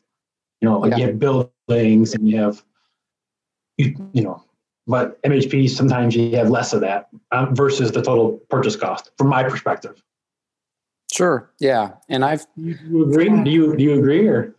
You 0.62 0.70
know, 0.70 0.80
like 0.80 0.92
yeah. 0.92 0.98
you 0.98 1.06
have 1.08 1.20
buildings 1.20 2.14
and 2.14 2.28
you 2.28 2.38
have 2.38 2.64
you, 3.78 3.96
you 4.14 4.24
know, 4.24 4.44
but 4.88 5.22
MHP 5.24 5.70
sometimes 5.70 6.16
you 6.16 6.36
have 6.36 6.50
less 6.50 6.74
of 6.74 6.82
that 6.82 7.10
uh, 7.32 7.48
versus 7.52 7.92
the 7.92 8.02
total 8.02 8.40
purchase 8.50 8.76
cost 8.76 9.12
from 9.18 9.28
my 9.28 9.44
perspective. 9.44 10.02
Sure. 11.12 11.52
Yeah. 11.60 11.92
And 12.10 12.24
I've 12.24 12.46
Do 12.58 12.76
you 12.90 13.04
agree? 13.04 13.44
Do 13.44 13.52
you 13.52 13.76
do 13.76 13.84
you 13.84 13.94
agree 13.94 14.28
or 14.28 14.56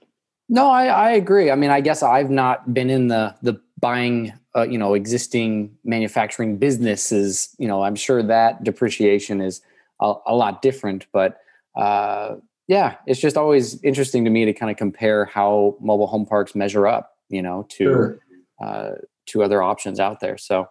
no, 0.49 0.71
I, 0.71 0.87
I 0.87 1.11
agree. 1.13 1.51
I 1.51 1.55
mean, 1.55 1.71
I 1.71 1.81
guess 1.81 2.03
I've 2.03 2.31
not 2.31 2.75
been 2.75 2.91
in 2.91 3.09
the 3.09 3.35
the 3.43 3.61
buying, 3.81 4.33
uh, 4.57 4.63
you 4.63 4.79
know, 4.79 4.95
existing 4.95 5.77
manufacturing 5.85 6.59
businesses. 6.59 7.55
You 7.59 7.69
know, 7.69 7.83
I'm 7.83 7.97
sure 7.97 8.23
that 8.23 8.65
depreciation 8.65 9.41
is 9.41 9.61
a, 10.01 10.15
a 10.27 10.35
lot 10.35 10.63
different, 10.63 11.07
but 11.13 11.39
uh, 11.77 12.37
yeah, 12.67 12.97
it's 13.07 13.21
just 13.21 13.37
always 13.37 13.83
interesting 13.83 14.25
to 14.25 14.31
me 14.31 14.45
to 14.45 14.53
kind 14.53 14.71
of 14.71 14.77
compare 14.77 15.27
how 15.27 15.77
mobile 15.81 16.07
home 16.07 16.25
parks 16.25 16.55
measure 16.55 16.87
up, 16.87 17.17
you 17.29 17.43
know, 17.43 17.67
to 17.71 17.85
sure. 17.85 18.19
uh, 18.63 18.91
to 19.27 19.43
other 19.43 19.63
options 19.63 20.01
out 20.01 20.21
there. 20.21 20.39
So, 20.39 20.69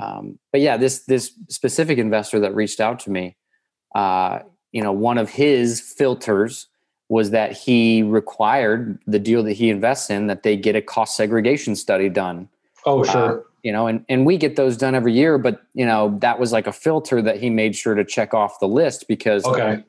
um, 0.00 0.38
but 0.52 0.60
yeah, 0.60 0.76
this 0.76 1.04
this 1.04 1.32
specific 1.48 1.98
investor 1.98 2.40
that 2.40 2.54
reached 2.54 2.80
out 2.80 3.00
to 3.00 3.10
me, 3.10 3.36
uh, 3.94 4.40
you 4.72 4.82
know, 4.82 4.92
one 4.92 5.18
of 5.18 5.30
his 5.30 5.80
filters 5.80 6.68
was 7.08 7.30
that 7.30 7.52
he 7.52 8.02
required 8.02 8.98
the 9.06 9.18
deal 9.18 9.42
that 9.42 9.52
he 9.52 9.70
invests 9.70 10.10
in 10.10 10.26
that 10.26 10.42
they 10.42 10.56
get 10.56 10.74
a 10.74 10.82
cost 10.82 11.16
segregation 11.16 11.76
study 11.76 12.08
done. 12.08 12.48
Oh, 12.86 13.02
uh, 13.02 13.04
sure. 13.04 13.40
Uh, 13.40 13.42
you 13.62 13.72
know, 13.72 13.86
and, 13.86 14.04
and 14.08 14.26
we 14.26 14.36
get 14.36 14.56
those 14.56 14.76
done 14.76 14.94
every 14.94 15.12
year, 15.12 15.38
but 15.38 15.62
you 15.72 15.86
know, 15.86 16.18
that 16.20 16.38
was 16.38 16.52
like 16.52 16.66
a 16.66 16.72
filter 16.72 17.22
that 17.22 17.40
he 17.40 17.48
made 17.50 17.74
sure 17.74 17.94
to 17.94 18.04
check 18.04 18.34
off 18.34 18.60
the 18.60 18.68
list 18.68 19.08
because 19.08 19.44
okay. 19.44 19.82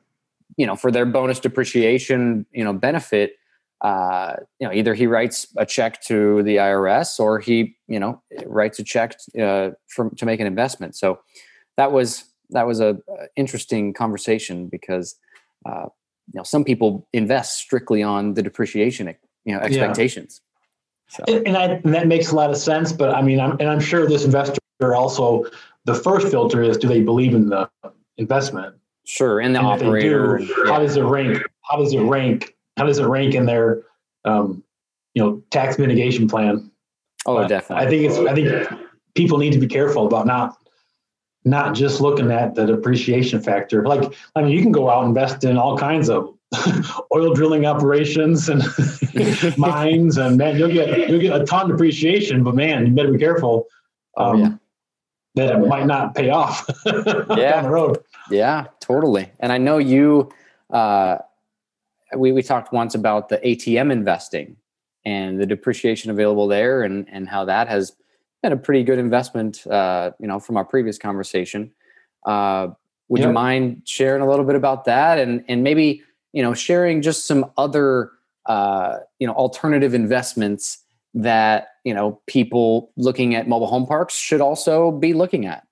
you 0.56 0.66
know, 0.66 0.76
for 0.76 0.90
their 0.90 1.04
bonus 1.04 1.38
depreciation, 1.38 2.46
you 2.52 2.64
know, 2.64 2.72
benefit, 2.72 3.34
uh, 3.82 4.34
you 4.58 4.66
know, 4.66 4.72
either 4.72 4.94
he 4.94 5.06
writes 5.06 5.48
a 5.58 5.66
check 5.66 6.00
to 6.02 6.42
the 6.42 6.56
IRS 6.56 7.20
or 7.20 7.38
he, 7.38 7.76
you 7.86 8.00
know, 8.00 8.22
writes 8.46 8.78
a 8.78 8.84
check 8.84 9.18
uh, 9.38 9.70
from 9.88 10.10
to 10.16 10.24
make 10.24 10.40
an 10.40 10.46
investment. 10.46 10.96
So 10.96 11.20
that 11.76 11.92
was 11.92 12.24
that 12.50 12.66
was 12.66 12.80
a, 12.80 12.96
a 13.08 13.26
interesting 13.36 13.92
conversation 13.92 14.68
because 14.68 15.16
uh, 15.66 15.86
you 16.32 16.38
know 16.38 16.42
some 16.42 16.64
people 16.64 17.06
invest 17.12 17.58
strictly 17.58 18.02
on 18.02 18.34
the 18.34 18.42
depreciation 18.42 19.14
you 19.44 19.54
know 19.54 19.60
expectations 19.60 20.40
yeah. 21.18 21.24
so. 21.26 21.42
and, 21.46 21.56
I, 21.56 21.64
and 21.64 21.94
that 21.94 22.06
makes 22.06 22.30
a 22.30 22.34
lot 22.34 22.50
of 22.50 22.56
sense 22.56 22.92
but 22.92 23.14
i 23.14 23.22
mean 23.22 23.40
I'm, 23.40 23.52
and 23.52 23.68
i'm 23.68 23.80
sure 23.80 24.06
this 24.06 24.24
investor 24.24 24.60
also 24.94 25.44
the 25.84 25.94
first 25.94 26.28
filter 26.28 26.62
is 26.62 26.76
do 26.76 26.88
they 26.88 27.00
believe 27.00 27.34
in 27.34 27.48
the 27.48 27.68
investment 28.18 28.76
sure 29.04 29.40
and 29.40 29.54
the 29.54 29.60
and 29.60 29.68
operator 29.68 30.38
do, 30.38 30.44
yeah. 30.44 30.72
how 30.72 30.78
does 30.78 30.96
it 30.96 31.02
rank 31.02 31.42
how 31.62 31.76
does 31.76 31.92
it 31.92 32.00
rank 32.00 32.54
how 32.76 32.84
does 32.84 32.98
it 32.98 33.06
rank 33.06 33.34
in 33.34 33.46
their 33.46 33.82
um, 34.24 34.62
you 35.14 35.22
know 35.22 35.42
tax 35.50 35.78
mitigation 35.78 36.28
plan 36.28 36.70
oh 37.26 37.36
but 37.36 37.48
definitely 37.48 37.86
i 37.86 37.88
think 37.88 38.02
it's 38.04 38.18
i 38.18 38.34
think 38.34 38.80
people 39.14 39.38
need 39.38 39.52
to 39.52 39.58
be 39.58 39.66
careful 39.66 40.06
about 40.06 40.26
not 40.26 40.56
not 41.46 41.74
just 41.74 42.00
looking 42.00 42.32
at 42.32 42.56
the 42.56 42.66
depreciation 42.66 43.40
factor. 43.40 43.86
Like, 43.86 44.12
I 44.34 44.42
mean, 44.42 44.50
you 44.50 44.60
can 44.60 44.72
go 44.72 44.90
out 44.90 45.04
and 45.04 45.16
invest 45.16 45.44
in 45.44 45.56
all 45.56 45.78
kinds 45.78 46.10
of 46.10 46.34
oil 47.14 47.34
drilling 47.34 47.66
operations 47.66 48.48
and 48.48 48.62
mines, 49.56 50.18
and 50.18 50.36
man, 50.36 50.58
you'll 50.58 50.72
get 50.72 51.08
you'll 51.08 51.20
get 51.20 51.40
a 51.40 51.44
ton 51.44 51.70
of 51.70 51.76
depreciation. 51.76 52.42
But 52.42 52.56
man, 52.56 52.84
you 52.86 52.92
better 52.92 53.12
be 53.12 53.18
careful 53.18 53.66
um, 54.16 54.26
oh, 54.26 54.38
yeah. 54.38 54.54
that 55.36 55.54
it 55.54 55.66
might 55.66 55.86
not 55.86 56.14
pay 56.16 56.30
off 56.30 56.68
yeah. 56.86 57.02
down 57.22 57.64
the 57.64 57.70
road. 57.70 57.98
Yeah, 58.28 58.66
totally. 58.80 59.30
And 59.40 59.52
I 59.52 59.58
know 59.58 59.78
you. 59.78 60.30
Uh, 60.68 61.18
we 62.16 62.32
we 62.32 62.42
talked 62.42 62.72
once 62.72 62.94
about 62.94 63.28
the 63.28 63.38
ATM 63.38 63.92
investing 63.92 64.56
and 65.04 65.40
the 65.40 65.46
depreciation 65.46 66.10
available 66.10 66.48
there, 66.48 66.82
and 66.82 67.08
and 67.08 67.28
how 67.28 67.44
that 67.44 67.68
has 67.68 67.94
had 68.42 68.52
a 68.52 68.56
pretty 68.56 68.84
good 68.84 68.98
investment, 68.98 69.66
uh, 69.66 70.12
you 70.18 70.26
know, 70.26 70.38
from 70.38 70.56
our 70.56 70.64
previous 70.64 70.98
conversation. 70.98 71.72
Uh, 72.24 72.68
would 73.08 73.20
yep. 73.20 73.28
you 73.28 73.32
mind 73.32 73.82
sharing 73.84 74.22
a 74.22 74.28
little 74.28 74.44
bit 74.44 74.56
about 74.56 74.84
that, 74.86 75.18
and 75.18 75.44
and 75.48 75.62
maybe 75.62 76.02
you 76.32 76.42
know 76.42 76.54
sharing 76.54 77.02
just 77.02 77.26
some 77.26 77.50
other 77.56 78.10
uh, 78.46 78.98
you 79.18 79.26
know 79.26 79.32
alternative 79.34 79.94
investments 79.94 80.78
that 81.14 81.68
you 81.84 81.94
know 81.94 82.20
people 82.26 82.90
looking 82.96 83.34
at 83.34 83.48
mobile 83.48 83.66
home 83.66 83.86
parks 83.86 84.14
should 84.14 84.40
also 84.40 84.90
be 84.90 85.12
looking 85.12 85.46
at? 85.46 85.66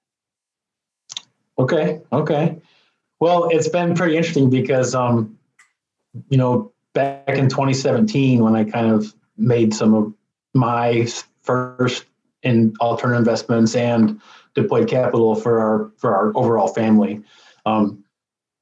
Okay, 1.59 2.01
okay. 2.13 2.61
Well, 3.21 3.49
it's 3.51 3.69
been 3.69 3.95
pretty 3.95 4.17
interesting 4.17 4.51
because 4.51 4.95
um, 4.95 5.39
you 6.29 6.39
know 6.39 6.73
back 6.93 7.29
in 7.29 7.49
2017 7.49 8.43
when 8.43 8.55
I 8.55 8.65
kind 8.65 8.91
of 8.91 9.13
made 9.37 9.75
some 9.75 9.95
of 9.95 10.15
my 10.55 11.09
first 11.43 12.05
in 12.45 12.75
alternative 12.81 13.21
investments 13.21 13.75
and 13.75 14.21
deployed 14.55 14.89
capital 14.89 15.35
for 15.35 15.61
our 15.61 15.91
for 15.97 16.15
our 16.15 16.37
overall 16.37 16.69
family. 16.69 17.23
Um, 17.67 18.05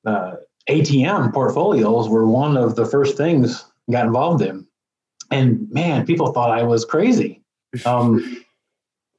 uh, 0.07 0.37
ATM 0.69 1.33
portfolios 1.33 2.09
were 2.09 2.27
one 2.27 2.57
of 2.57 2.77
the 2.77 2.87
first 2.87 3.17
things 3.17 3.65
I 3.89 3.93
got 3.93 4.07
involved 4.07 4.43
in, 4.43 4.67
and 5.31 5.71
man, 5.71 6.07
people 6.07 6.33
thought 6.33 6.57
I 6.57 6.63
was 6.63 6.85
crazy 6.85 7.43
um, 7.85 8.45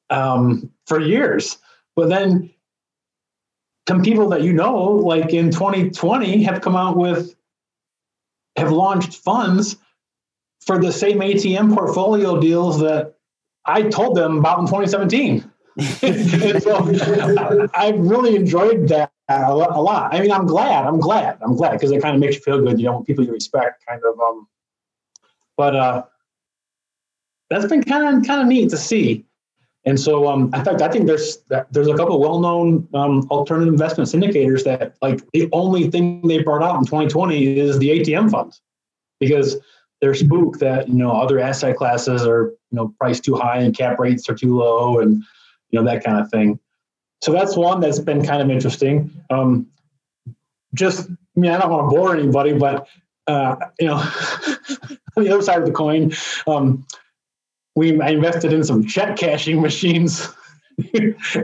um, 0.10 0.72
for 0.88 1.00
years. 1.00 1.58
But 1.96 2.10
then, 2.10 2.50
some 3.88 4.02
people 4.02 4.30
that 4.30 4.42
you 4.42 4.54
know, 4.54 4.84
like 4.84 5.34
in 5.34 5.52
2020, 5.52 6.44
have 6.44 6.62
come 6.62 6.76
out 6.76 6.98
with 6.98 7.36
have 8.56 8.72
launched 8.72 9.16
funds 9.16 9.78
for 10.62 10.80
the 10.80 10.92
same 10.92 11.20
ATM 11.20 11.74
portfolio 11.74 12.40
deals 12.40 12.80
that 12.80 13.13
I 13.66 13.84
told 13.84 14.16
them 14.16 14.40
about 14.40 14.60
in 14.60 14.66
2017. 14.66 15.50
so 16.60 17.70
I, 17.74 17.94
really 17.96 18.36
enjoyed 18.36 18.88
that 18.90 19.12
a 19.28 19.54
lot. 19.56 20.14
I 20.14 20.22
mean, 20.22 20.32
I'm 20.32 20.46
glad. 20.46 20.86
I'm 20.86 21.00
glad. 21.00 21.40
I'm 21.42 21.56
glad 21.56 21.72
because 21.74 21.92
it 21.92 22.02
kind 22.02 22.14
of 22.14 22.22
makes 22.22 22.36
you 22.36 22.42
feel 22.42 22.62
good. 22.62 22.80
You 22.80 22.86
know, 22.86 23.04
people 23.04 23.26
you 23.26 23.32
respect, 23.32 23.84
kind 23.88 24.02
of. 24.06 24.20
Um, 24.20 24.48
but 25.58 25.76
uh, 25.76 26.04
that's 27.50 27.66
been 27.66 27.84
kind 27.84 28.18
of 28.18 28.28
kind 28.28 28.42
of 28.42 28.48
neat 28.48 28.70
to 28.70 28.78
see. 28.78 29.26
And 29.86 30.00
so, 30.00 30.28
um, 30.28 30.54
in 30.54 30.64
fact, 30.64 30.82
I 30.82 30.90
think 30.90 31.08
there's 31.08 31.40
there's 31.72 31.88
a 31.88 31.96
couple 31.96 32.20
well-known 32.20 32.88
um, 32.94 33.28
alternative 33.32 33.74
investment 33.74 34.10
syndicators 34.10 34.64
that 34.64 34.96
like 35.02 35.22
the 35.32 35.50
only 35.52 35.90
thing 35.90 36.26
they 36.28 36.42
brought 36.42 36.64
out 36.64 36.78
in 36.78 36.86
2020 36.86 37.60
is 37.60 37.80
the 37.80 37.90
ATM 37.90 38.32
funds 38.32 38.62
because 39.20 39.58
they're 40.04 40.14
spooked 40.14 40.60
that 40.60 40.90
you 40.90 40.96
know 40.96 41.14
other 41.14 41.40
asset 41.40 41.78
classes 41.78 42.28
are 42.28 42.48
you 42.72 42.76
know 42.76 42.94
priced 43.00 43.24
too 43.24 43.36
high 43.36 43.60
and 43.60 43.78
cap 43.78 43.98
rates 44.00 44.28
are 44.28 44.36
too 44.36 44.54
low 44.54 45.00
and 45.00 45.24
you 45.70 45.80
know 45.80 45.86
that 45.86 46.04
kind 46.04 46.20
of 46.20 46.30
thing. 46.30 46.60
So 47.22 47.32
that's 47.32 47.56
one 47.56 47.80
that's 47.80 48.00
been 48.00 48.22
kind 48.26 48.42
of 48.42 48.50
interesting. 48.50 49.10
Um, 49.30 49.66
just 50.74 51.10
I 51.10 51.40
mean 51.40 51.52
I 51.52 51.58
don't 51.58 51.72
want 51.72 51.90
to 51.90 51.96
bore 51.96 52.14
anybody, 52.14 52.52
but 52.52 52.86
uh, 53.28 53.56
you 53.80 53.88
know 53.88 53.96
on 55.16 55.24
the 55.24 55.30
other 55.30 55.42
side 55.42 55.60
of 55.60 55.66
the 55.66 55.72
coin, 55.72 56.12
um, 56.48 56.86
we 57.78 58.02
I 58.02 58.10
invested 58.10 58.52
in 58.52 58.62
some 58.66 58.86
check 58.86 59.16
cashing 59.16 59.62
machines, 59.62 60.28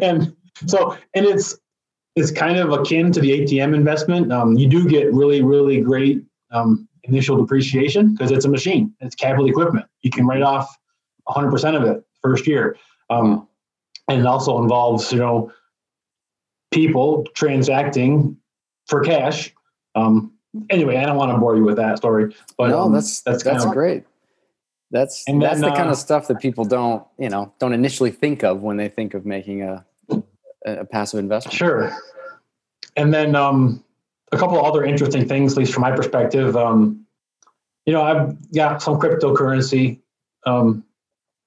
and 0.01 0.35
so 0.67 0.97
and 1.13 1.25
it's 1.25 1.57
it's 2.17 2.31
kind 2.31 2.57
of 2.57 2.73
akin 2.73 3.13
to 3.13 3.21
the 3.21 3.39
ATM 3.39 3.73
investment. 3.73 4.33
Um, 4.33 4.57
you 4.57 4.67
do 4.67 4.85
get 4.85 5.13
really 5.13 5.41
really 5.43 5.79
great 5.79 6.25
um, 6.51 6.88
initial 7.03 7.37
depreciation 7.37 8.13
because 8.13 8.31
it's 8.31 8.45
a 8.45 8.49
machine. 8.49 8.93
It's 8.99 9.15
capital 9.15 9.47
equipment. 9.47 9.85
You 10.01 10.11
can 10.11 10.25
write 10.25 10.41
off 10.41 10.75
100% 11.27 11.75
of 11.75 11.83
it 11.83 12.03
first 12.21 12.47
year. 12.47 12.77
Um, 13.09 13.47
and 14.07 14.19
it 14.19 14.25
also 14.25 14.61
involves, 14.61 15.11
you 15.11 15.19
know, 15.19 15.51
people 16.71 17.25
transacting 17.35 18.37
for 18.87 19.01
cash. 19.01 19.53
Um, 19.95 20.33
anyway, 20.69 20.97
I 20.97 21.05
don't 21.05 21.17
want 21.17 21.31
to 21.31 21.37
bore 21.37 21.55
you 21.55 21.63
with 21.63 21.77
that 21.77 21.97
story, 21.97 22.35
but 22.57 22.69
no, 22.69 22.81
um, 22.81 22.93
that's 22.93 23.21
that's 23.21 23.43
that's 23.43 23.65
great. 23.65 24.03
That's 24.91 25.27
and 25.27 25.41
that's 25.41 25.61
then, 25.61 25.69
the 25.69 25.75
kind 25.75 25.89
uh, 25.89 25.91
of 25.91 25.97
stuff 25.97 26.27
that 26.27 26.39
people 26.39 26.65
don't, 26.65 27.05
you 27.19 27.29
know, 27.29 27.53
don't 27.59 27.73
initially 27.73 28.11
think 28.11 28.43
of 28.43 28.61
when 28.61 28.77
they 28.77 28.89
think 28.89 29.13
of 29.13 29.25
making 29.25 29.61
a 29.61 29.85
a 30.65 30.85
passive 30.85 31.19
investment. 31.19 31.55
Sure. 31.55 31.95
And 32.95 33.13
then 33.13 33.35
um, 33.35 33.83
a 34.31 34.37
couple 34.37 34.59
of 34.59 34.65
other 34.65 34.83
interesting 34.83 35.27
things, 35.27 35.53
at 35.53 35.59
least 35.59 35.73
from 35.73 35.81
my 35.81 35.91
perspective. 35.91 36.55
Um, 36.55 37.05
you 37.85 37.93
know, 37.93 38.03
I've 38.03 38.51
got 38.51 38.81
some 38.81 38.99
cryptocurrency 38.99 39.99
um, 40.45 40.83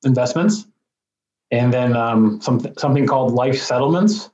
investments, 0.04 0.66
and 1.50 1.72
then 1.72 1.96
um, 1.96 2.40
some 2.40 2.60
something 2.76 3.06
called 3.06 3.32
life 3.32 3.60
settlements. 3.60 4.30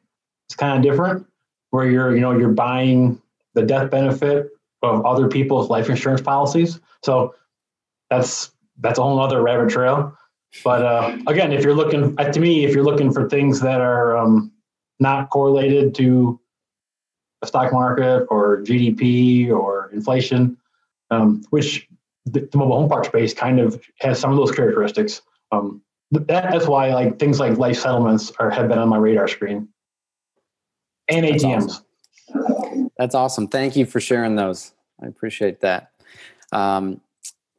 It's 0.48 0.56
kind 0.56 0.76
of 0.76 0.90
different, 0.90 1.26
where 1.70 1.90
you're 1.90 2.14
you 2.14 2.20
know 2.20 2.32
you're 2.32 2.52
buying 2.52 3.20
the 3.54 3.62
death 3.62 3.90
benefit 3.90 4.48
of 4.82 5.04
other 5.04 5.28
people's 5.28 5.68
life 5.68 5.90
insurance 5.90 6.20
policies. 6.20 6.80
So 7.02 7.34
that's 8.10 8.52
that's 8.78 8.98
a 8.98 9.02
whole 9.02 9.20
other 9.20 9.42
rabbit 9.42 9.70
trail. 9.70 10.16
But 10.64 10.82
uh, 10.82 11.18
again, 11.26 11.52
if 11.52 11.62
you're 11.62 11.74
looking 11.74 12.16
to 12.16 12.40
me, 12.40 12.64
if 12.64 12.74
you're 12.74 12.84
looking 12.84 13.12
for 13.12 13.28
things 13.28 13.60
that 13.60 13.80
are 13.80 14.16
um, 14.16 14.52
not 14.98 15.30
correlated 15.30 15.94
to 15.96 16.40
the 17.40 17.46
stock 17.46 17.72
market 17.72 18.26
or 18.30 18.62
GDP 18.62 19.50
or 19.50 19.90
inflation, 19.92 20.56
um, 21.10 21.42
which 21.50 21.88
the, 22.26 22.40
the, 22.40 22.58
mobile 22.58 22.80
home 22.80 22.88
park 22.88 23.04
space 23.04 23.32
kind 23.32 23.60
of 23.60 23.80
has 24.00 24.18
some 24.18 24.30
of 24.30 24.36
those 24.36 24.50
characteristics. 24.50 25.22
Um, 25.52 25.82
that, 26.10 26.26
that's 26.26 26.66
why 26.66 26.92
like 26.92 27.18
things 27.18 27.38
like 27.38 27.58
life 27.58 27.78
settlements 27.78 28.32
are 28.38 28.50
have 28.50 28.68
been 28.68 28.78
on 28.78 28.88
my 28.88 28.96
radar 28.96 29.28
screen 29.28 29.68
and 31.08 31.26
that's 31.26 31.44
ATMs. 31.44 31.82
Awesome. 32.34 32.90
That's 32.98 33.14
awesome. 33.14 33.48
Thank 33.48 33.76
you 33.76 33.86
for 33.86 34.00
sharing 34.00 34.36
those. 34.36 34.72
I 35.02 35.06
appreciate 35.06 35.60
that. 35.60 35.92
Um, 36.52 37.00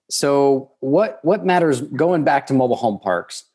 so 0.09 0.71
what 0.79 1.19
what 1.23 1.45
matters 1.45 1.81
going 1.81 2.23
back 2.23 2.47
to 2.47 2.53
mobile 2.53 2.75
home 2.75 2.99
parks? 2.99 3.45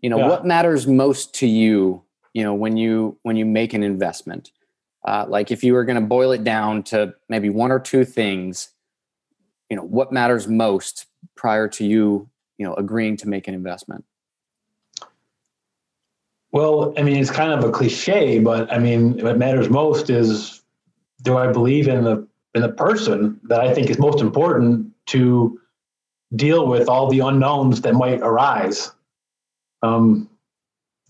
You 0.00 0.10
know, 0.10 0.18
yeah. 0.18 0.28
what 0.28 0.44
matters 0.44 0.86
most 0.86 1.34
to 1.36 1.46
you, 1.46 2.02
you 2.34 2.42
know, 2.42 2.54
when 2.54 2.76
you 2.76 3.18
when 3.22 3.36
you 3.36 3.46
make 3.46 3.72
an 3.72 3.82
investment? 3.82 4.50
Uh, 5.04 5.26
like 5.28 5.50
if 5.50 5.62
you 5.62 5.74
were 5.74 5.84
going 5.84 6.00
to 6.00 6.06
boil 6.06 6.32
it 6.32 6.44
down 6.44 6.82
to 6.82 7.14
maybe 7.28 7.50
one 7.50 7.70
or 7.70 7.78
two 7.78 8.04
things, 8.04 8.70
you 9.68 9.76
know, 9.76 9.82
what 9.82 10.12
matters 10.12 10.48
most 10.48 11.06
prior 11.36 11.68
to 11.68 11.84
you, 11.84 12.28
you 12.58 12.66
know, 12.66 12.74
agreeing 12.74 13.16
to 13.18 13.28
make 13.28 13.46
an 13.46 13.54
investment? 13.54 14.04
Well, 16.52 16.94
I 16.96 17.02
mean, 17.02 17.16
it's 17.16 17.30
kind 17.30 17.52
of 17.52 17.64
a 17.64 17.72
cliche, 17.72 18.38
but 18.38 18.72
I 18.72 18.78
mean, 18.78 19.18
what 19.22 19.36
matters 19.36 19.68
most 19.68 20.08
is 20.08 20.62
do 21.22 21.36
I 21.36 21.50
believe 21.50 21.88
in 21.88 22.04
the 22.04 22.26
in 22.54 22.62
the 22.62 22.68
person 22.68 23.40
that 23.44 23.60
I 23.60 23.74
think 23.74 23.90
is 23.90 23.98
most 23.98 24.20
important 24.20 24.92
to 25.06 25.60
deal 26.36 26.68
with 26.68 26.88
all 26.88 27.10
the 27.10 27.20
unknowns 27.20 27.80
that 27.80 27.94
might 27.94 28.20
arise. 28.20 28.92
Um, 29.82 30.30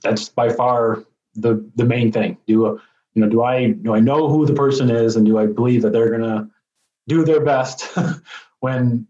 that's 0.03 0.29
by 0.29 0.51
far 0.51 1.05
the 1.35 1.65
the 1.77 1.85
main 1.85 2.11
thing. 2.11 2.39
Do 2.47 2.81
you 3.15 3.23
know, 3.23 3.29
do 3.29 3.43
I 3.43 3.71
do 3.71 3.95
I 3.95 4.01
know 4.01 4.29
who 4.29 4.45
the 4.47 4.55
person 4.55 4.91
is, 4.91 5.17
and 5.17 5.25
do 5.25 5.39
I 5.39 5.47
believe 5.47 5.83
that 5.83 5.93
they're 5.93 6.11
gonna 6.11 6.51
do 7.09 7.25
their 7.25 7.41
best 7.41 7.97
when 8.61 9.07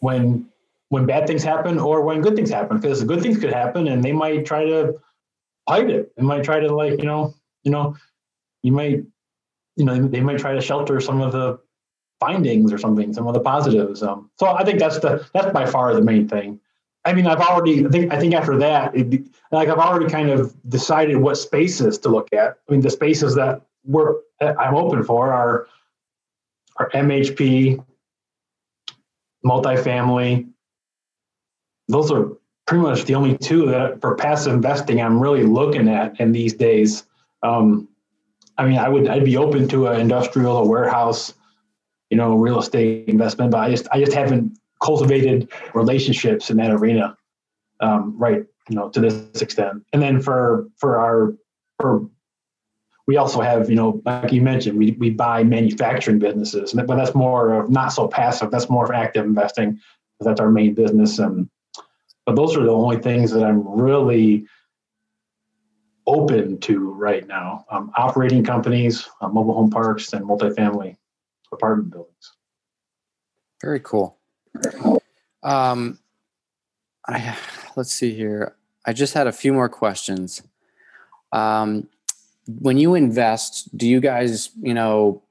when 0.00 0.48
when 0.88 1.06
bad 1.06 1.26
things 1.26 1.42
happen 1.42 1.78
or 1.78 2.02
when 2.02 2.20
good 2.20 2.36
things 2.36 2.50
happen? 2.50 2.78
Because 2.78 3.02
good 3.04 3.22
things 3.22 3.38
could 3.38 3.52
happen, 3.52 3.88
and 3.88 4.04
they 4.04 4.12
might 4.12 4.44
try 4.44 4.64
to 4.64 5.00
hide 5.68 5.90
it. 5.90 6.14
They 6.16 6.22
might 6.22 6.44
try 6.44 6.60
to 6.60 6.74
like 6.74 6.98
you 6.98 7.06
know 7.06 7.34
you 7.64 7.70
know 7.70 7.96
you 8.62 8.72
might 8.72 9.04
you 9.76 9.84
know 9.84 10.06
they 10.06 10.20
might 10.20 10.38
try 10.38 10.54
to 10.54 10.60
shelter 10.60 11.00
some 11.00 11.20
of 11.20 11.32
the 11.32 11.58
findings 12.20 12.72
or 12.72 12.78
something, 12.78 13.12
some 13.12 13.26
of 13.26 13.34
the 13.34 13.40
positives. 13.40 14.02
Um, 14.02 14.30
so 14.38 14.46
I 14.46 14.64
think 14.64 14.78
that's 14.78 14.98
the 14.98 15.26
that's 15.32 15.52
by 15.52 15.66
far 15.66 15.94
the 15.94 16.02
main 16.02 16.28
thing. 16.28 16.60
I 17.06 17.12
mean, 17.12 17.28
I've 17.28 17.40
already, 17.40 17.86
I 17.86 17.88
think, 17.88 18.12
I 18.12 18.18
think 18.18 18.34
after 18.34 18.58
that, 18.58 18.94
it, 18.96 19.24
like 19.52 19.68
I've 19.68 19.78
already 19.78 20.10
kind 20.10 20.28
of 20.28 20.54
decided 20.68 21.16
what 21.16 21.36
spaces 21.36 21.98
to 21.98 22.08
look 22.08 22.32
at. 22.32 22.58
I 22.68 22.72
mean, 22.72 22.80
the 22.80 22.90
spaces 22.90 23.36
that 23.36 23.62
we're 23.84 24.16
I'm 24.40 24.74
open 24.74 25.04
for 25.04 25.32
are 25.32 25.68
are 26.78 26.90
MHP, 26.90 27.82
multifamily. 29.44 30.48
Those 31.86 32.10
are 32.10 32.32
pretty 32.66 32.82
much 32.82 33.04
the 33.04 33.14
only 33.14 33.38
two 33.38 33.66
that 33.66 34.00
for 34.00 34.16
passive 34.16 34.52
investing 34.52 35.00
I'm 35.00 35.20
really 35.20 35.44
looking 35.44 35.88
at 35.88 36.18
in 36.18 36.32
these 36.32 36.54
days. 36.54 37.04
Um, 37.44 37.88
I 38.58 38.66
mean, 38.66 38.78
I 38.78 38.88
would 38.88 39.06
I'd 39.06 39.24
be 39.24 39.36
open 39.36 39.68
to 39.68 39.86
an 39.86 40.00
industrial 40.00 40.56
or 40.56 40.68
warehouse, 40.68 41.34
you 42.10 42.16
know, 42.16 42.36
real 42.36 42.58
estate 42.58 43.08
investment, 43.08 43.52
but 43.52 43.58
I 43.58 43.70
just 43.70 43.86
I 43.92 44.00
just 44.00 44.12
haven't 44.12 44.58
cultivated 44.82 45.50
relationships 45.74 46.50
in 46.50 46.56
that 46.58 46.70
arena, 46.70 47.16
um, 47.80 48.16
right? 48.18 48.44
You 48.68 48.76
know, 48.76 48.88
to 48.90 49.00
this 49.00 49.42
extent. 49.42 49.84
And 49.92 50.02
then 50.02 50.20
for 50.20 50.68
for 50.76 50.98
our 50.98 51.34
for 51.80 52.08
we 53.06 53.16
also 53.16 53.40
have, 53.40 53.70
you 53.70 53.76
know, 53.76 54.02
like 54.04 54.32
you 54.32 54.42
mentioned, 54.42 54.76
we, 54.76 54.92
we 54.92 55.10
buy 55.10 55.44
manufacturing 55.44 56.18
businesses, 56.18 56.72
but 56.72 56.88
that's 56.88 57.14
more 57.14 57.52
of 57.54 57.70
not 57.70 57.88
so 57.90 58.08
passive. 58.08 58.50
That's 58.50 58.68
more 58.68 58.84
of 58.84 58.90
active 58.90 59.24
investing. 59.24 59.78
That's 60.18 60.40
our 60.40 60.50
main 60.50 60.74
business. 60.74 61.18
And 61.18 61.48
but 62.24 62.34
those 62.34 62.56
are 62.56 62.64
the 62.64 62.72
only 62.72 62.98
things 62.98 63.30
that 63.30 63.44
I'm 63.44 63.66
really 63.80 64.46
open 66.06 66.58
to 66.60 66.92
right 66.92 67.26
now. 67.26 67.64
Um, 67.70 67.92
operating 67.96 68.44
companies, 68.44 69.08
uh, 69.20 69.28
mobile 69.28 69.54
home 69.54 69.70
parks, 69.70 70.12
and 70.12 70.24
multifamily 70.24 70.96
apartment 71.52 71.90
buildings. 71.90 72.32
Very 73.62 73.80
cool. 73.80 74.15
Um, 75.42 75.98
I 77.06 77.36
let's 77.76 77.92
see 77.92 78.14
here. 78.14 78.56
I 78.84 78.92
just 78.92 79.14
had 79.14 79.26
a 79.26 79.32
few 79.32 79.52
more 79.52 79.68
questions. 79.68 80.42
Um, 81.32 81.88
when 82.46 82.78
you 82.78 82.94
invest, 82.94 83.76
do 83.76 83.88
you 83.88 84.00
guys, 84.00 84.50
you 84.60 84.74
know, 84.74 85.22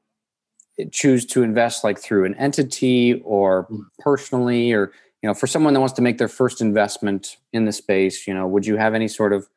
choose 0.92 1.26
to 1.28 1.44
invest 1.44 1.84
like 1.84 1.98
through 1.98 2.26
an 2.26 2.36
entity 2.36 3.22
or 3.24 3.68
personally, 4.00 4.74
or 4.74 4.92
you 5.22 5.28
know, 5.28 5.34
for 5.34 5.48
someone 5.48 5.74
that 5.74 5.80
wants 5.80 5.96
to 5.96 6.02
make 6.02 6.18
their 6.18 6.28
first 6.28 6.62
investment 6.62 7.38
in 7.54 7.66
the 7.66 7.72
space, 7.72 8.28
you 8.28 8.34
know, 8.34 8.46
would 8.46 8.66
you 8.66 8.78
have 8.78 8.94
any 8.94 9.08
sort 9.08 9.34
of 9.34 9.48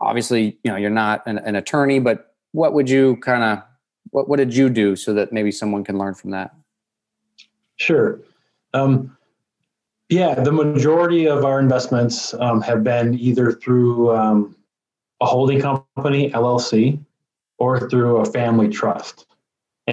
obviously, 0.00 0.58
you 0.62 0.70
know, 0.70 0.76
you're 0.76 0.90
not 0.90 1.22
an, 1.26 1.38
an 1.38 1.56
attorney, 1.56 1.98
but 1.98 2.34
what 2.52 2.72
would 2.72 2.88
you 2.88 3.16
kind 3.16 3.42
of 3.42 3.62
what 4.10 4.28
what 4.28 4.38
did 4.38 4.54
you 4.54 4.68
do 4.68 4.96
so 4.96 5.12
that 5.14 5.32
maybe 5.32 5.52
someone 5.52 5.84
can 5.84 5.98
learn 5.98 6.14
from 6.14 6.30
that? 6.30 6.54
Sure. 7.76 8.20
Um, 8.72 9.16
yeah, 10.08 10.34
the 10.34 10.52
majority 10.52 11.28
of 11.28 11.44
our 11.44 11.60
investments 11.60 12.34
um, 12.34 12.60
have 12.62 12.82
been 12.82 13.14
either 13.14 13.52
through 13.52 14.14
um, 14.16 14.56
a 15.20 15.26
holding 15.26 15.60
company, 15.60 16.30
LLC, 16.30 16.98
or 17.58 17.88
through 17.88 18.18
a 18.18 18.24
family 18.24 18.68
trust. 18.68 19.26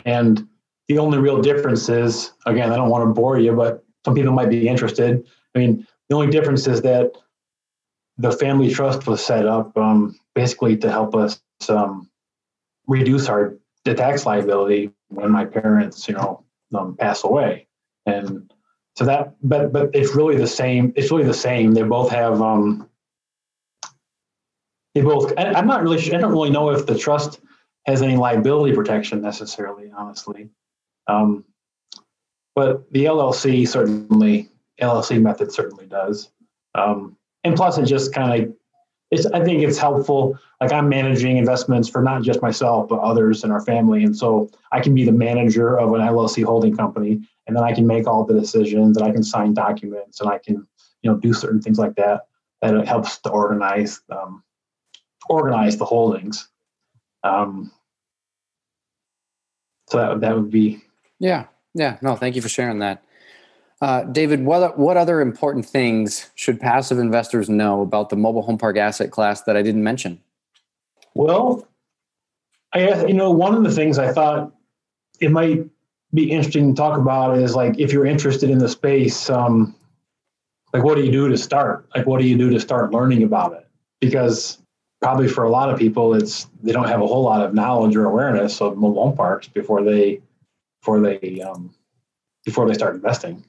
And 0.05 0.47
the 0.87 0.97
only 0.97 1.19
real 1.19 1.41
difference 1.41 1.89
is, 1.89 2.33
again, 2.45 2.71
I 2.71 2.77
don't 2.77 2.89
want 2.89 3.03
to 3.07 3.13
bore 3.13 3.37
you, 3.37 3.53
but 3.53 3.83
some 4.05 4.15
people 4.15 4.31
might 4.31 4.49
be 4.49 4.67
interested. 4.67 5.25
I 5.53 5.59
mean, 5.59 5.85
the 6.09 6.15
only 6.15 6.31
difference 6.31 6.65
is 6.67 6.81
that 6.81 7.11
the 8.17 8.31
family 8.31 8.73
trust 8.73 9.05
was 9.05 9.23
set 9.23 9.45
up 9.45 9.77
um, 9.77 10.17
basically 10.33 10.77
to 10.77 10.89
help 10.89 11.13
us 11.13 11.41
um, 11.69 12.09
reduce 12.87 13.27
our 13.27 13.57
the 13.85 13.93
tax 13.93 14.25
liability 14.25 14.91
when 15.09 15.31
my 15.31 15.45
parents, 15.45 16.07
you 16.07 16.13
know, 16.13 16.43
um, 16.73 16.95
pass 16.97 17.23
away. 17.23 17.67
And 18.05 18.51
so 18.97 19.05
that, 19.05 19.35
but 19.43 19.71
but 19.71 19.91
it's 19.93 20.15
really 20.15 20.37
the 20.37 20.47
same. 20.47 20.91
It's 20.95 21.11
really 21.11 21.23
the 21.23 21.33
same. 21.33 21.75
They 21.75 21.83
both 21.83 22.09
have. 22.09 22.41
Um, 22.41 22.89
they 24.95 25.01
both. 25.01 25.33
I, 25.37 25.53
I'm 25.53 25.67
not 25.67 25.83
really. 25.83 26.01
Sure, 26.01 26.15
I 26.15 26.17
don't 26.17 26.31
really 26.31 26.49
know 26.49 26.71
if 26.71 26.87
the 26.87 26.97
trust 26.97 27.39
has 27.85 28.01
any 28.01 28.17
liability 28.17 28.73
protection 28.73 29.21
necessarily. 29.21 29.91
Honestly, 29.95 30.49
um, 31.05 31.45
but 32.55 32.91
the 32.91 33.05
LLC 33.05 33.67
certainly 33.67 34.49
LLC 34.81 35.21
method 35.21 35.51
certainly 35.51 35.85
does. 35.85 36.31
Um, 36.73 37.15
and 37.43 37.55
plus, 37.55 37.77
it 37.77 37.85
just 37.85 38.15
kind 38.15 38.45
of 38.45 38.55
it's. 39.11 39.27
I 39.27 39.43
think 39.43 39.61
it's 39.61 39.77
helpful. 39.77 40.39
Like 40.59 40.71
I'm 40.71 40.89
managing 40.89 41.37
investments 41.37 41.87
for 41.87 42.01
not 42.01 42.23
just 42.23 42.41
myself 42.41 42.89
but 42.89 42.97
others 42.97 43.43
in 43.43 43.51
our 43.51 43.61
family, 43.61 44.03
and 44.03 44.17
so 44.17 44.49
I 44.71 44.79
can 44.79 44.95
be 44.95 45.05
the 45.05 45.11
manager 45.11 45.77
of 45.77 45.93
an 45.93 46.01
LLC 46.01 46.43
holding 46.43 46.75
company 46.75 47.21
and 47.47 47.55
then 47.55 47.63
I 47.63 47.73
can 47.73 47.87
make 47.87 48.07
all 48.07 48.25
the 48.25 48.33
decisions 48.33 48.97
and 48.97 49.05
I 49.05 49.11
can 49.11 49.23
sign 49.23 49.53
documents 49.53 50.19
and 50.21 50.29
I 50.29 50.37
can 50.37 50.67
you 51.01 51.11
know 51.11 51.17
do 51.17 51.33
certain 51.33 51.61
things 51.61 51.79
like 51.79 51.95
that 51.95 52.27
that 52.61 52.75
it 52.75 52.87
helps 52.87 53.19
to 53.19 53.29
organize 53.29 54.01
um, 54.11 54.43
organize 55.29 55.77
the 55.77 55.85
holdings. 55.85 56.47
Um, 57.23 57.71
so 59.89 59.97
that 59.97 60.21
that 60.21 60.35
would 60.35 60.51
be 60.51 60.81
yeah 61.19 61.45
yeah 61.73 61.97
no 62.01 62.15
thank 62.15 62.35
you 62.35 62.41
for 62.41 62.49
sharing 62.49 62.79
that. 62.79 63.03
Uh, 63.79 64.03
David, 64.03 64.43
what 64.43 64.77
what 64.77 64.97
other 64.97 65.21
important 65.21 65.65
things 65.65 66.29
should 66.35 66.59
passive 66.59 66.97
investors 66.97 67.47
know 67.47 67.81
about 67.81 68.09
the 68.09 68.15
mobile 68.15 68.41
home 68.41 68.57
park 68.57 68.75
asset 68.77 69.11
class 69.11 69.43
that 69.43 69.55
I 69.55 69.61
didn't 69.61 69.83
mention? 69.83 70.19
Well, 71.13 71.67
I 72.73 73.05
you 73.05 73.13
know 73.13 73.31
one 73.31 73.55
of 73.55 73.63
the 73.63 73.71
things 73.71 73.97
I 73.99 74.11
thought 74.11 74.51
it 75.19 75.31
might 75.31 75.65
be 76.13 76.31
interesting 76.31 76.73
to 76.73 76.77
talk 76.77 76.97
about 76.97 77.37
is 77.37 77.55
like 77.55 77.79
if 77.79 77.91
you're 77.91 78.05
interested 78.05 78.49
in 78.49 78.57
the 78.57 78.69
space, 78.69 79.29
um, 79.29 79.75
like 80.73 80.83
what 80.83 80.95
do 80.95 81.03
you 81.03 81.11
do 81.11 81.27
to 81.29 81.37
start? 81.37 81.87
Like 81.95 82.05
what 82.05 82.21
do 82.21 82.27
you 82.27 82.37
do 82.37 82.49
to 82.51 82.59
start 82.59 82.91
learning 82.91 83.23
about 83.23 83.53
it? 83.53 83.67
Because 83.99 84.59
probably 85.01 85.27
for 85.27 85.43
a 85.43 85.49
lot 85.49 85.69
of 85.69 85.77
people, 85.77 86.13
it's 86.13 86.47
they 86.63 86.71
don't 86.71 86.87
have 86.87 87.01
a 87.01 87.07
whole 87.07 87.23
lot 87.23 87.41
of 87.45 87.53
knowledge 87.53 87.95
or 87.95 88.05
awareness 88.05 88.61
of 88.61 88.77
home 88.77 89.15
parks 89.15 89.47
before 89.47 89.83
they 89.83 90.21
before 90.81 90.99
they 91.01 91.41
um, 91.41 91.73
before 92.45 92.67
they 92.67 92.73
start 92.73 92.95
investing. 92.95 93.43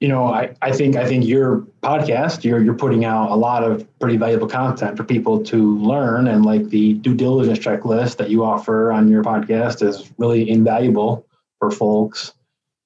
You 0.00 0.08
know, 0.08 0.32
I, 0.32 0.54
I 0.62 0.72
think 0.72 0.96
I 0.96 1.06
think 1.06 1.26
your 1.26 1.66
podcast 1.82 2.42
you're 2.42 2.62
you're 2.62 2.74
putting 2.74 3.04
out 3.04 3.30
a 3.30 3.34
lot 3.34 3.62
of 3.62 3.86
pretty 4.00 4.16
valuable 4.16 4.48
content 4.48 4.96
for 4.96 5.04
people 5.04 5.44
to 5.44 5.78
learn, 5.78 6.26
and 6.26 6.44
like 6.44 6.70
the 6.70 6.94
due 6.94 7.14
diligence 7.14 7.58
checklist 7.58 8.16
that 8.16 8.30
you 8.30 8.42
offer 8.42 8.90
on 8.90 9.08
your 9.08 9.22
podcast 9.22 9.86
is 9.86 10.10
really 10.18 10.48
invaluable 10.48 11.26
for 11.60 11.70
folks. 11.70 12.32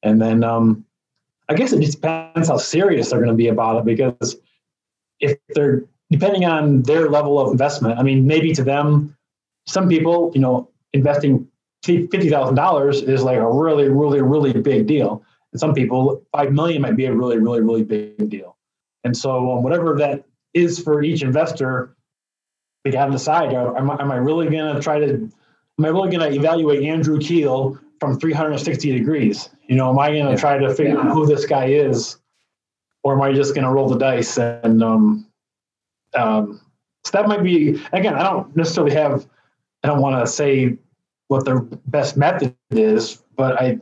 And 0.03 0.21
then 0.21 0.45
um, 0.45 0.85
I 1.49 1.55
guess 1.55 1.73
it 1.73 1.81
just 1.81 2.03
depends 2.03 2.49
how 2.49 2.59
serious 2.59 3.09
they're 3.09 3.21
going 3.21 3.31
to 3.31 3.35
be 3.35 3.49
about 3.49 3.79
it 3.79 3.85
because 3.87 4.37
if 5.21 5.39
they're 5.51 5.85
depending 6.11 6.45
on 6.45 6.83
their 6.83 7.09
level 7.09 7.41
of 7.41 7.51
investment, 7.51 7.99
I 7.99 8.03
mean, 8.03 8.27
maybe 8.27 8.53
to 8.55 8.63
them, 8.63 9.17
some 9.67 9.89
people, 9.89 10.31
you 10.35 10.41
know, 10.41 10.69
investing 10.93 11.49
fifty 11.83 12.29
thousand 12.29 12.55
dollars 12.55 13.01
is 13.01 13.23
like 13.23 13.39
a 13.39 13.51
really, 13.51 13.89
really, 13.89 14.21
really 14.21 14.53
big 14.53 14.87
deal. 14.87 15.23
And 15.53 15.61
some 15.61 15.75
people, 15.75 16.23
five 16.33 16.53
million 16.53 16.83
might 16.83 16.97
be 16.97 17.07
a 17.07 17.15
really, 17.15 17.39
really, 17.39 17.61
really 17.61 17.85
big 17.85 18.29
deal. 18.29 18.57
And 19.05 19.17
so, 19.17 19.53
um, 19.53 19.63
whatever 19.63 19.97
that 19.99 20.25
is 20.53 20.79
for 20.79 21.03
each 21.03 21.23
investor, 21.23 21.97
we 22.85 22.91
got 22.91 23.07
to 23.07 23.13
decide: 23.13 23.53
am, 23.53 23.91
am 23.91 24.13
I 24.13 24.17
really 24.17 24.49
going 24.49 24.75
to 24.75 24.81
try 24.81 24.99
to? 24.99 25.31
Am 25.79 25.85
I 25.85 25.89
really 25.89 26.17
going 26.17 26.31
to 26.31 26.39
evaluate 26.39 26.85
Andrew 26.85 27.19
Keel 27.19 27.79
from 28.00 28.18
360 28.18 28.98
degrees. 28.98 29.50
You 29.66 29.76
know, 29.76 29.90
am 29.90 29.98
I 29.98 30.09
going 30.09 30.24
to 30.24 30.33
yeah. 30.33 30.37
try 30.37 30.59
to 30.59 30.74
figure 30.74 30.98
out 30.98 31.12
who 31.12 31.26
this 31.26 31.46
guy 31.46 31.66
is, 31.66 32.18
or 33.02 33.14
am 33.14 33.22
I 33.22 33.33
just 33.33 33.54
going 33.54 33.64
to 33.64 33.70
roll 33.70 33.88
the 33.88 33.98
dice? 33.98 34.38
And 34.38 34.83
um, 34.83 35.26
um, 36.14 36.61
so 37.04 37.11
that 37.12 37.28
might 37.28 37.42
be 37.42 37.80
again. 37.92 38.14
I 38.14 38.22
don't 38.22 38.54
necessarily 38.57 38.94
have. 38.94 39.26
I 39.83 39.88
don't 39.88 40.00
want 40.00 40.24
to 40.24 40.30
say 40.30 40.78
what 41.28 41.44
the 41.44 41.61
best 41.87 42.16
method 42.16 42.54
is, 42.70 43.22
but 43.37 43.61
I 43.61 43.78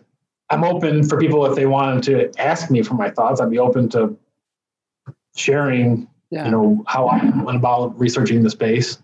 I'm 0.51 0.65
open 0.65 1.09
for 1.09 1.19
people 1.19 1.47
if 1.47 1.55
they 1.55 1.67
wanted 1.67 2.03
to 2.05 2.41
ask 2.41 2.71
me 2.71 2.83
for 2.83 2.95
my 2.95 3.11
thoughts. 3.11 3.41
I'd 3.41 3.51
be 3.51 3.59
open 3.59 3.89
to 3.91 4.17
sharing. 5.35 6.09
Yeah. 6.31 6.47
You 6.47 6.51
know 6.51 6.85
how 6.87 7.09
I 7.09 7.25
went 7.43 7.59
about 7.59 7.99
researching 7.99 8.43
the 8.43 8.51
space. 8.51 8.99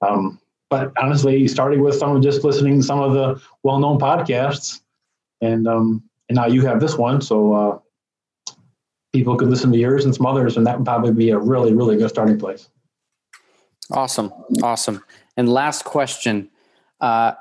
Um, 0.00 0.38
but 0.70 0.92
honestly, 0.98 1.48
starting 1.48 1.82
with 1.82 1.94
some 1.94 2.20
just 2.22 2.44
listening 2.44 2.80
to 2.80 2.82
some 2.82 3.00
of 3.00 3.12
the 3.12 3.40
well-known 3.62 3.98
podcasts, 3.98 4.80
and 5.40 5.66
um, 5.66 6.02
and 6.28 6.36
now 6.36 6.46
you 6.46 6.66
have 6.66 6.80
this 6.80 6.96
one, 6.96 7.20
so 7.20 7.54
uh, 7.54 7.78
people 9.12 9.36
could 9.36 9.48
listen 9.48 9.72
to 9.72 9.78
yours 9.78 10.04
and 10.04 10.14
some 10.14 10.26
others, 10.26 10.56
and 10.56 10.66
that 10.66 10.78
would 10.78 10.84
probably 10.84 11.12
be 11.12 11.30
a 11.30 11.38
really, 11.38 11.72
really 11.72 11.96
good 11.96 12.10
starting 12.10 12.38
place. 12.38 12.68
Awesome, 13.90 14.32
awesome. 14.62 15.02
And 15.36 15.48
last 15.48 15.84
question, 15.84 16.50
uh, 17.00 17.32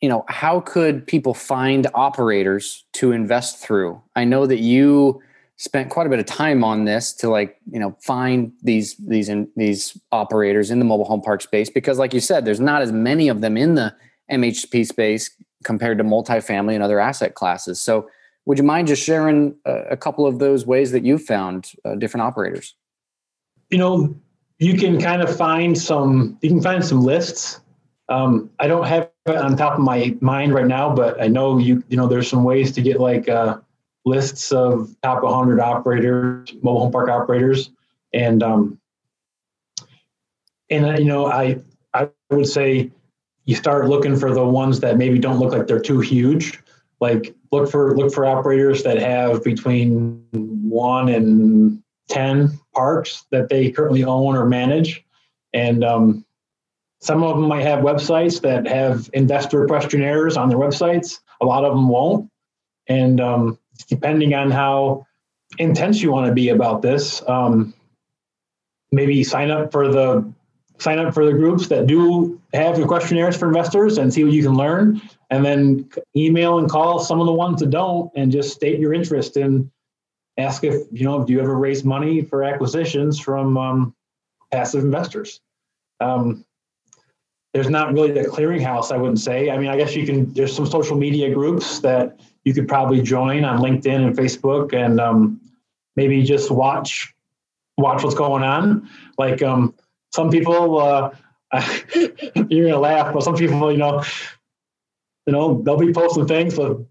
you 0.00 0.08
know, 0.08 0.24
how 0.28 0.60
could 0.60 1.06
people 1.06 1.34
find 1.34 1.88
operators 1.94 2.84
to 2.94 3.12
invest 3.12 3.58
through? 3.58 4.00
I 4.14 4.24
know 4.24 4.46
that 4.46 4.60
you 4.60 5.20
spent 5.60 5.90
quite 5.90 6.06
a 6.06 6.10
bit 6.10 6.18
of 6.18 6.24
time 6.24 6.64
on 6.64 6.86
this 6.86 7.12
to 7.12 7.28
like 7.28 7.58
you 7.70 7.78
know 7.78 7.94
find 8.00 8.50
these 8.62 8.96
these 8.96 9.28
in, 9.28 9.46
these 9.56 9.96
operators 10.10 10.70
in 10.70 10.78
the 10.78 10.86
mobile 10.86 11.04
home 11.04 11.20
park 11.20 11.42
space 11.42 11.68
because 11.68 11.98
like 11.98 12.14
you 12.14 12.20
said 12.20 12.46
there's 12.46 12.60
not 12.60 12.80
as 12.80 12.90
many 12.90 13.28
of 13.28 13.42
them 13.42 13.58
in 13.58 13.74
the 13.74 13.94
MHP 14.32 14.86
space 14.86 15.30
compared 15.62 15.98
to 15.98 16.04
multifamily 16.04 16.72
and 16.72 16.82
other 16.82 16.98
asset 16.98 17.34
classes. 17.34 17.78
So 17.78 18.08
would 18.46 18.56
you 18.56 18.64
mind 18.64 18.88
just 18.88 19.04
sharing 19.04 19.54
a, 19.66 19.74
a 19.90 19.96
couple 19.98 20.26
of 20.26 20.38
those 20.38 20.64
ways 20.64 20.92
that 20.92 21.04
you 21.04 21.18
found 21.18 21.72
uh, 21.84 21.94
different 21.96 22.22
operators? 22.22 22.74
You 23.68 23.76
know 23.76 24.14
you 24.58 24.78
can 24.78 24.98
kind 24.98 25.20
of 25.20 25.36
find 25.36 25.76
some 25.76 26.38
you 26.40 26.48
can 26.48 26.62
find 26.62 26.82
some 26.82 27.02
lists. 27.02 27.60
Um, 28.08 28.50
i 28.58 28.66
don't 28.66 28.86
have 28.86 29.10
it 29.26 29.36
on 29.36 29.56
top 29.56 29.74
of 29.74 29.80
my 29.80 30.16
mind 30.20 30.52
right 30.52 30.66
now 30.66 30.92
but 30.92 31.22
i 31.22 31.28
know 31.28 31.58
you 31.58 31.84
you 31.88 31.96
know 31.96 32.08
there's 32.08 32.26
some 32.26 32.42
ways 32.42 32.72
to 32.72 32.82
get 32.82 32.98
like 32.98 33.28
uh, 33.28 33.58
lists 34.04 34.52
of 34.52 34.94
top 35.02 35.22
100 35.22 35.60
operators, 35.60 36.52
mobile 36.62 36.80
home 36.80 36.92
park 36.92 37.08
operators, 37.08 37.70
and 38.12 38.42
um, 38.42 38.78
and 40.70 40.98
you 40.98 41.04
know 41.04 41.26
I 41.26 41.58
I 41.94 42.08
would 42.30 42.46
say 42.46 42.90
you 43.44 43.54
start 43.56 43.88
looking 43.88 44.16
for 44.16 44.32
the 44.32 44.44
ones 44.44 44.80
that 44.80 44.96
maybe 44.96 45.18
don't 45.18 45.38
look 45.38 45.52
like 45.52 45.66
they're 45.66 45.80
too 45.80 46.00
huge. 46.00 46.60
Like 47.00 47.34
look 47.50 47.70
for 47.70 47.96
look 47.96 48.12
for 48.12 48.24
operators 48.26 48.82
that 48.82 48.98
have 48.98 49.42
between 49.42 50.24
one 50.32 51.08
and 51.08 51.82
ten 52.08 52.58
parks 52.74 53.26
that 53.30 53.48
they 53.48 53.70
currently 53.70 54.04
own 54.04 54.36
or 54.36 54.46
manage, 54.46 55.04
and 55.52 55.84
um, 55.84 56.24
some 57.00 57.22
of 57.22 57.36
them 57.36 57.48
might 57.48 57.62
have 57.62 57.80
websites 57.80 58.40
that 58.42 58.66
have 58.66 59.08
investor 59.14 59.66
questionnaires 59.66 60.36
on 60.36 60.48
their 60.48 60.58
websites. 60.58 61.20
A 61.40 61.46
lot 61.46 61.64
of 61.64 61.72
them 61.74 61.88
won't, 61.88 62.30
and 62.86 63.20
um, 63.20 63.58
depending 63.84 64.34
on 64.34 64.50
how 64.50 65.06
intense 65.58 66.02
you 66.02 66.12
want 66.12 66.26
to 66.26 66.32
be 66.32 66.50
about 66.50 66.82
this, 66.82 67.22
um, 67.28 67.74
maybe 68.92 69.22
sign 69.24 69.50
up 69.50 69.72
for 69.72 69.88
the 69.88 70.32
sign 70.78 70.98
up 70.98 71.12
for 71.12 71.26
the 71.26 71.32
groups 71.32 71.68
that 71.68 71.86
do 71.86 72.40
have 72.54 72.78
the 72.78 72.86
questionnaires 72.86 73.36
for 73.36 73.46
investors 73.46 73.98
and 73.98 74.12
see 74.12 74.24
what 74.24 74.32
you 74.32 74.42
can 74.42 74.54
learn. 74.54 75.00
And 75.28 75.44
then 75.44 75.88
email 76.16 76.58
and 76.58 76.68
call 76.68 76.98
some 76.98 77.20
of 77.20 77.26
the 77.26 77.32
ones 77.32 77.60
that 77.60 77.70
don't 77.70 78.10
and 78.16 78.32
just 78.32 78.54
state 78.54 78.80
your 78.80 78.94
interest 78.94 79.36
and 79.36 79.70
ask 80.38 80.64
if 80.64 80.86
you 80.90 81.04
know 81.04 81.24
do 81.24 81.32
you 81.32 81.40
ever 81.40 81.56
raise 81.56 81.84
money 81.84 82.22
for 82.22 82.42
acquisitions 82.42 83.20
from 83.20 83.56
um, 83.56 83.94
passive 84.50 84.84
investors? 84.84 85.40
Um, 86.00 86.44
there's 87.52 87.68
not 87.68 87.92
really 87.92 88.16
a 88.18 88.24
clearinghouse 88.24 88.92
i 88.92 88.96
wouldn't 88.96 89.20
say. 89.20 89.50
I 89.50 89.58
mean 89.58 89.68
i 89.68 89.76
guess 89.76 89.94
you 89.94 90.06
can 90.06 90.32
there's 90.32 90.54
some 90.54 90.66
social 90.66 90.96
media 90.96 91.32
groups 91.32 91.80
that 91.80 92.20
you 92.44 92.54
could 92.54 92.68
probably 92.68 93.02
join 93.02 93.44
on 93.44 93.58
LinkedIn 93.58 94.06
and 94.06 94.16
Facebook 94.16 94.72
and 94.72 95.00
um, 95.00 95.40
maybe 95.96 96.22
just 96.22 96.50
watch 96.50 97.14
watch 97.76 98.02
what's 98.02 98.14
going 98.14 98.42
on. 98.42 98.88
Like 99.18 99.42
um, 99.42 99.74
some 100.12 100.30
people 100.30 100.78
uh, 100.78 101.10
you're 101.94 102.68
gonna 102.68 102.78
laugh, 102.78 103.12
but 103.12 103.22
some 103.22 103.36
people, 103.36 103.72
you 103.72 103.78
know, 103.78 104.02
you 105.26 105.32
know, 105.32 105.62
they'll 105.62 105.76
be 105.76 105.92
posting 105.92 106.26
things 106.26 106.56
with 106.56 106.86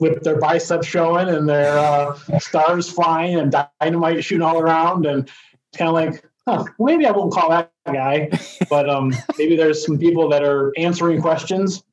with 0.00 0.22
their 0.22 0.38
biceps 0.38 0.86
showing 0.86 1.28
and 1.28 1.48
their 1.48 1.78
uh, 1.78 2.18
stars 2.38 2.90
flying 2.90 3.38
and 3.38 3.54
dynamite 3.80 4.24
shooting 4.24 4.42
all 4.42 4.58
around, 4.58 5.06
and 5.06 5.30
kind 5.76 5.88
of 5.88 5.94
like, 5.94 6.24
huh, 6.46 6.64
maybe 6.78 7.06
I 7.06 7.10
won't 7.12 7.32
call 7.32 7.50
that 7.50 7.72
guy, 7.86 8.30
but 8.70 8.88
um, 8.88 9.14
maybe 9.38 9.56
there's 9.56 9.84
some 9.84 9.98
people 9.98 10.28
that 10.30 10.42
are 10.42 10.72
answering 10.76 11.20
questions 11.20 11.84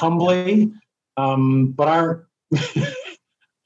humbly, 0.00 0.72
um, 1.18 1.68
but 1.68 1.88
aren't. 1.88 2.24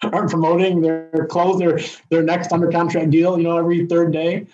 aren't 0.03 0.31
promoting 0.31 0.81
their 0.81 1.27
clothes, 1.31 1.61
their 1.61 1.79
their 2.11 2.25
next 2.25 2.53
under 2.53 2.69
contract 2.71 3.11
deal, 3.11 3.39
you 3.39 3.45
know, 3.45 3.57
every 3.57 3.87
third 3.87 4.13
day. 4.13 4.47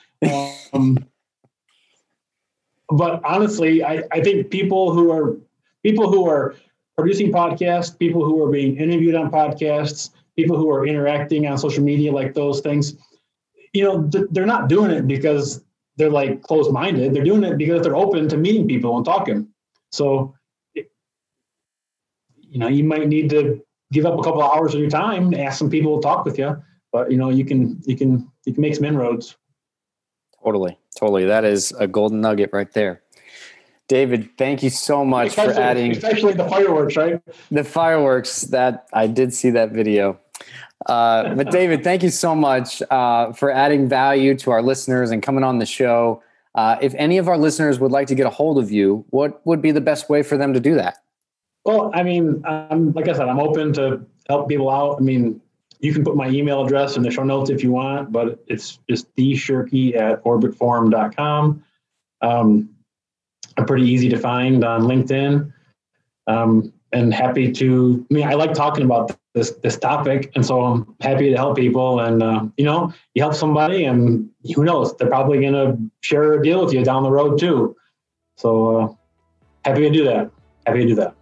Um, 0.73 0.99
but 2.91 3.23
honestly, 3.25 3.83
I, 3.83 4.03
I 4.13 4.21
think 4.21 4.51
people 4.51 4.93
who 4.93 5.11
are 5.11 5.37
people 5.83 6.11
who 6.11 6.29
are 6.29 6.55
producing 6.97 7.33
podcasts, 7.33 7.97
people 7.97 8.25
who 8.25 8.45
are 8.45 8.51
being 8.51 8.77
interviewed 8.77 9.15
on 9.15 9.31
podcasts, 9.31 10.11
people 10.37 10.57
who 10.57 10.71
are 10.71 10.87
interacting 10.87 11.47
on 11.47 11.57
social 11.59 11.85
media, 11.85 12.13
like 12.13 12.35
those 12.35 12.61
things, 12.61 12.95
you 13.73 13.85
know, 13.85 14.09
th- 14.09 14.27
they're 14.31 14.47
not 14.47 14.69
doing 14.69 14.91
it 14.91 15.07
because 15.07 15.63
they're 15.97 16.11
like 16.11 16.43
closed 16.43 16.73
minded. 16.73 17.15
They're 17.15 17.25
doing 17.25 17.45
it 17.45 17.57
because 17.57 17.83
they're 17.83 17.97
open 17.97 18.29
to 18.29 18.37
meeting 18.37 18.67
people 18.67 18.97
and 18.97 19.05
talking. 19.05 19.49
So, 19.91 20.35
you 22.51 22.59
know, 22.59 22.69
you 22.69 22.85
might 22.85 23.07
need 23.09 23.31
to 23.31 23.63
give 23.93 24.07
up 24.07 24.19
a 24.19 24.23
couple 24.23 24.43
of 24.43 24.57
hours 24.57 24.75
of 24.75 24.81
your 24.81 24.91
time, 24.91 25.35
ask 25.35 25.59
some 25.59 25.71
people 25.71 25.99
to 25.99 26.03
talk 26.03 26.25
with 26.25 26.39
you, 26.39 26.57
but 26.93 27.11
you 27.11 27.17
know, 27.17 27.31
you 27.31 27.45
can 27.45 27.81
you 27.85 27.97
can 27.97 28.31
you 28.45 28.53
can 28.53 28.61
make 28.61 28.75
some 28.75 28.85
inroads. 28.85 29.37
Totally, 30.43 30.79
totally. 30.97 31.25
That 31.25 31.45
is 31.45 31.73
a 31.79 31.87
golden 31.87 32.21
nugget 32.21 32.51
right 32.53 32.73
there. 32.73 33.03
David, 33.89 34.37
thank 34.37 34.63
you 34.63 34.71
so 34.71 35.05
much 35.05 35.29
especially, 35.29 35.55
for 35.55 35.61
adding, 35.61 35.93
especially 35.93 36.33
the 36.35 36.49
fireworks, 36.49 36.97
right? 36.97 37.23
The 37.51 37.65
fireworks. 37.65 38.43
That 38.43 38.87
I 38.93 39.07
did 39.07 39.33
see 39.33 39.51
that 39.51 39.73
video. 39.73 40.19
Uh, 40.87 41.35
but 41.35 41.51
David, 41.51 41.83
thank 41.83 42.03
you 42.03 42.11
so 42.11 42.35
much 42.35 42.83
uh, 42.91 43.33
for 43.33 43.51
adding 43.51 43.89
value 43.89 44.35
to 44.37 44.51
our 44.51 44.63
listeners 44.63 45.11
and 45.11 45.23
coming 45.23 45.43
on 45.43 45.59
the 45.59 45.67
show. 45.67 46.23
Uh, 46.55 46.77
if 46.83 46.95
any 46.97 47.19
of 47.19 47.29
our 47.29 47.39
listeners 47.39 47.79
would 47.79 47.93
like 47.93 48.07
to 48.09 48.15
get 48.15 48.27
a 48.27 48.31
hold 48.31 48.59
of 48.59 48.71
you, 48.71 49.05
what 49.11 49.45
would 49.47 49.63
be 49.63 49.71
the 49.71 49.81
best 49.81 50.11
way 50.11 50.23
for 50.23 50.37
them 50.37 50.53
to 50.53 50.61
do 50.61 50.75
that? 50.75 50.99
Well, 51.69 51.91
I 51.93 52.03
mean, 52.03 52.43
um, 52.47 52.93
like 52.95 53.09
I 53.09 53.13
said, 53.13 53.29
I'm 53.29 53.39
open 53.39 53.75
to 53.75 54.01
help 54.27 54.49
people 54.49 54.71
out. 54.71 54.97
I 54.99 55.01
mean, 55.01 55.39
you 55.81 55.93
can 55.93 56.03
put 56.03 56.17
my 56.17 56.27
email 56.31 56.65
address 56.65 56.97
in 56.97 57.03
the 57.03 57.11
show 57.11 57.25
notes 57.25 57.51
if 57.51 57.63
you 57.63 57.73
want, 57.73 58.11
but 58.11 58.43
it's 58.47 58.79
just 58.89 59.15
dshirky 59.17 59.95
at 59.95 60.25
orbitform.com. 60.25 61.63
Um, 62.23 62.71
I'm 63.59 63.67
pretty 63.67 63.87
easy 63.87 64.09
to 64.09 64.19
find 64.19 64.65
on 64.65 64.85
LinkedIn. 64.85 65.53
Um, 66.27 66.73
and 66.95 67.13
happy 67.13 67.53
to, 67.53 68.07
I 68.11 68.15
mean, 68.15 68.27
I 68.27 68.33
like 68.33 68.55
talking 68.55 68.87
about 68.87 69.15
this, 69.35 69.51
this 69.63 69.77
topic. 69.77 70.33
And 70.37 70.47
so 70.47 70.63
I'm 70.63 70.97
happy 71.03 71.29
to 71.29 71.37
help 71.37 71.59
people. 71.59 72.01
And, 72.01 72.23
uh, 72.23 72.47
you 72.57 72.65
know, 72.65 72.95
you 73.13 73.21
help 73.21 73.35
somebody 73.35 73.85
and 73.85 74.31
who 74.55 74.65
knows, 74.65 74.97
they're 74.97 75.09
probably 75.09 75.43
going 75.43 75.53
to 75.53 75.77
share 76.01 76.33
a 76.33 76.43
deal 76.43 76.65
with 76.65 76.73
you 76.73 76.83
down 76.83 77.03
the 77.03 77.11
road 77.11 77.39
too. 77.39 77.77
So 78.39 78.77
uh, 78.79 78.95
happy 79.67 79.83
to 79.83 79.91
do 79.91 80.05
that. 80.05 80.31
Happy 80.65 80.81
to 80.81 80.87
do 80.87 80.95
that. 80.95 81.18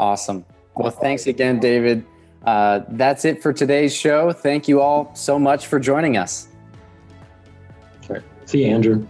Awesome. 0.00 0.46
Well, 0.76 0.90
thanks 0.90 1.26
again, 1.26 1.60
David. 1.60 2.06
Uh, 2.42 2.80
that's 2.88 3.26
it 3.26 3.42
for 3.42 3.52
today's 3.52 3.94
show. 3.94 4.32
Thank 4.32 4.66
you 4.66 4.80
all 4.80 5.14
so 5.14 5.38
much 5.38 5.66
for 5.66 5.78
joining 5.78 6.16
us. 6.16 6.48
Right. 8.08 8.22
See 8.46 8.64
you, 8.64 8.70
Andrew. 8.70 9.06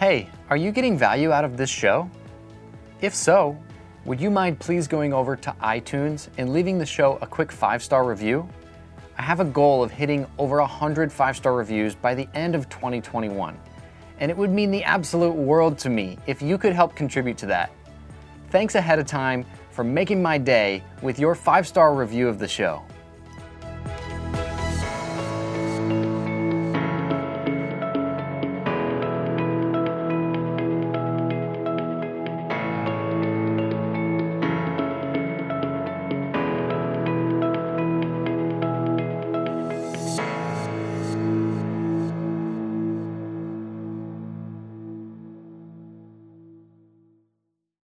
Hey, 0.00 0.30
are 0.48 0.56
you 0.56 0.72
getting 0.72 0.96
value 0.96 1.30
out 1.30 1.44
of 1.44 1.58
this 1.58 1.68
show? 1.68 2.10
If 3.02 3.14
so, 3.14 3.58
would 4.06 4.18
you 4.18 4.30
mind 4.30 4.60
please 4.60 4.88
going 4.88 5.12
over 5.12 5.36
to 5.36 5.54
iTunes 5.60 6.28
and 6.38 6.54
leaving 6.54 6.78
the 6.78 6.86
show 6.86 7.18
a 7.20 7.26
quick 7.26 7.52
five 7.52 7.82
star 7.82 8.04
review? 8.04 8.48
I 9.18 9.22
have 9.22 9.40
a 9.40 9.44
goal 9.44 9.82
of 9.82 9.90
hitting 9.90 10.26
over 10.38 10.56
100 10.58 11.12
five 11.12 11.36
star 11.36 11.52
reviews 11.52 11.94
by 11.94 12.14
the 12.14 12.26
end 12.32 12.54
of 12.54 12.70
2021, 12.70 13.60
and 14.20 14.30
it 14.30 14.36
would 14.38 14.50
mean 14.50 14.70
the 14.70 14.84
absolute 14.84 15.34
world 15.34 15.76
to 15.80 15.90
me 15.90 16.16
if 16.26 16.40
you 16.40 16.56
could 16.56 16.72
help 16.72 16.94
contribute 16.94 17.36
to 17.36 17.46
that. 17.46 17.70
Thanks 18.50 18.76
ahead 18.76 18.98
of 18.98 19.06
time 19.06 19.44
for 19.70 19.84
making 19.84 20.22
my 20.22 20.38
day 20.38 20.82
with 21.02 21.18
your 21.18 21.34
five 21.34 21.66
star 21.66 21.94
review 21.94 22.28
of 22.28 22.38
the 22.38 22.48
show. 22.48 22.82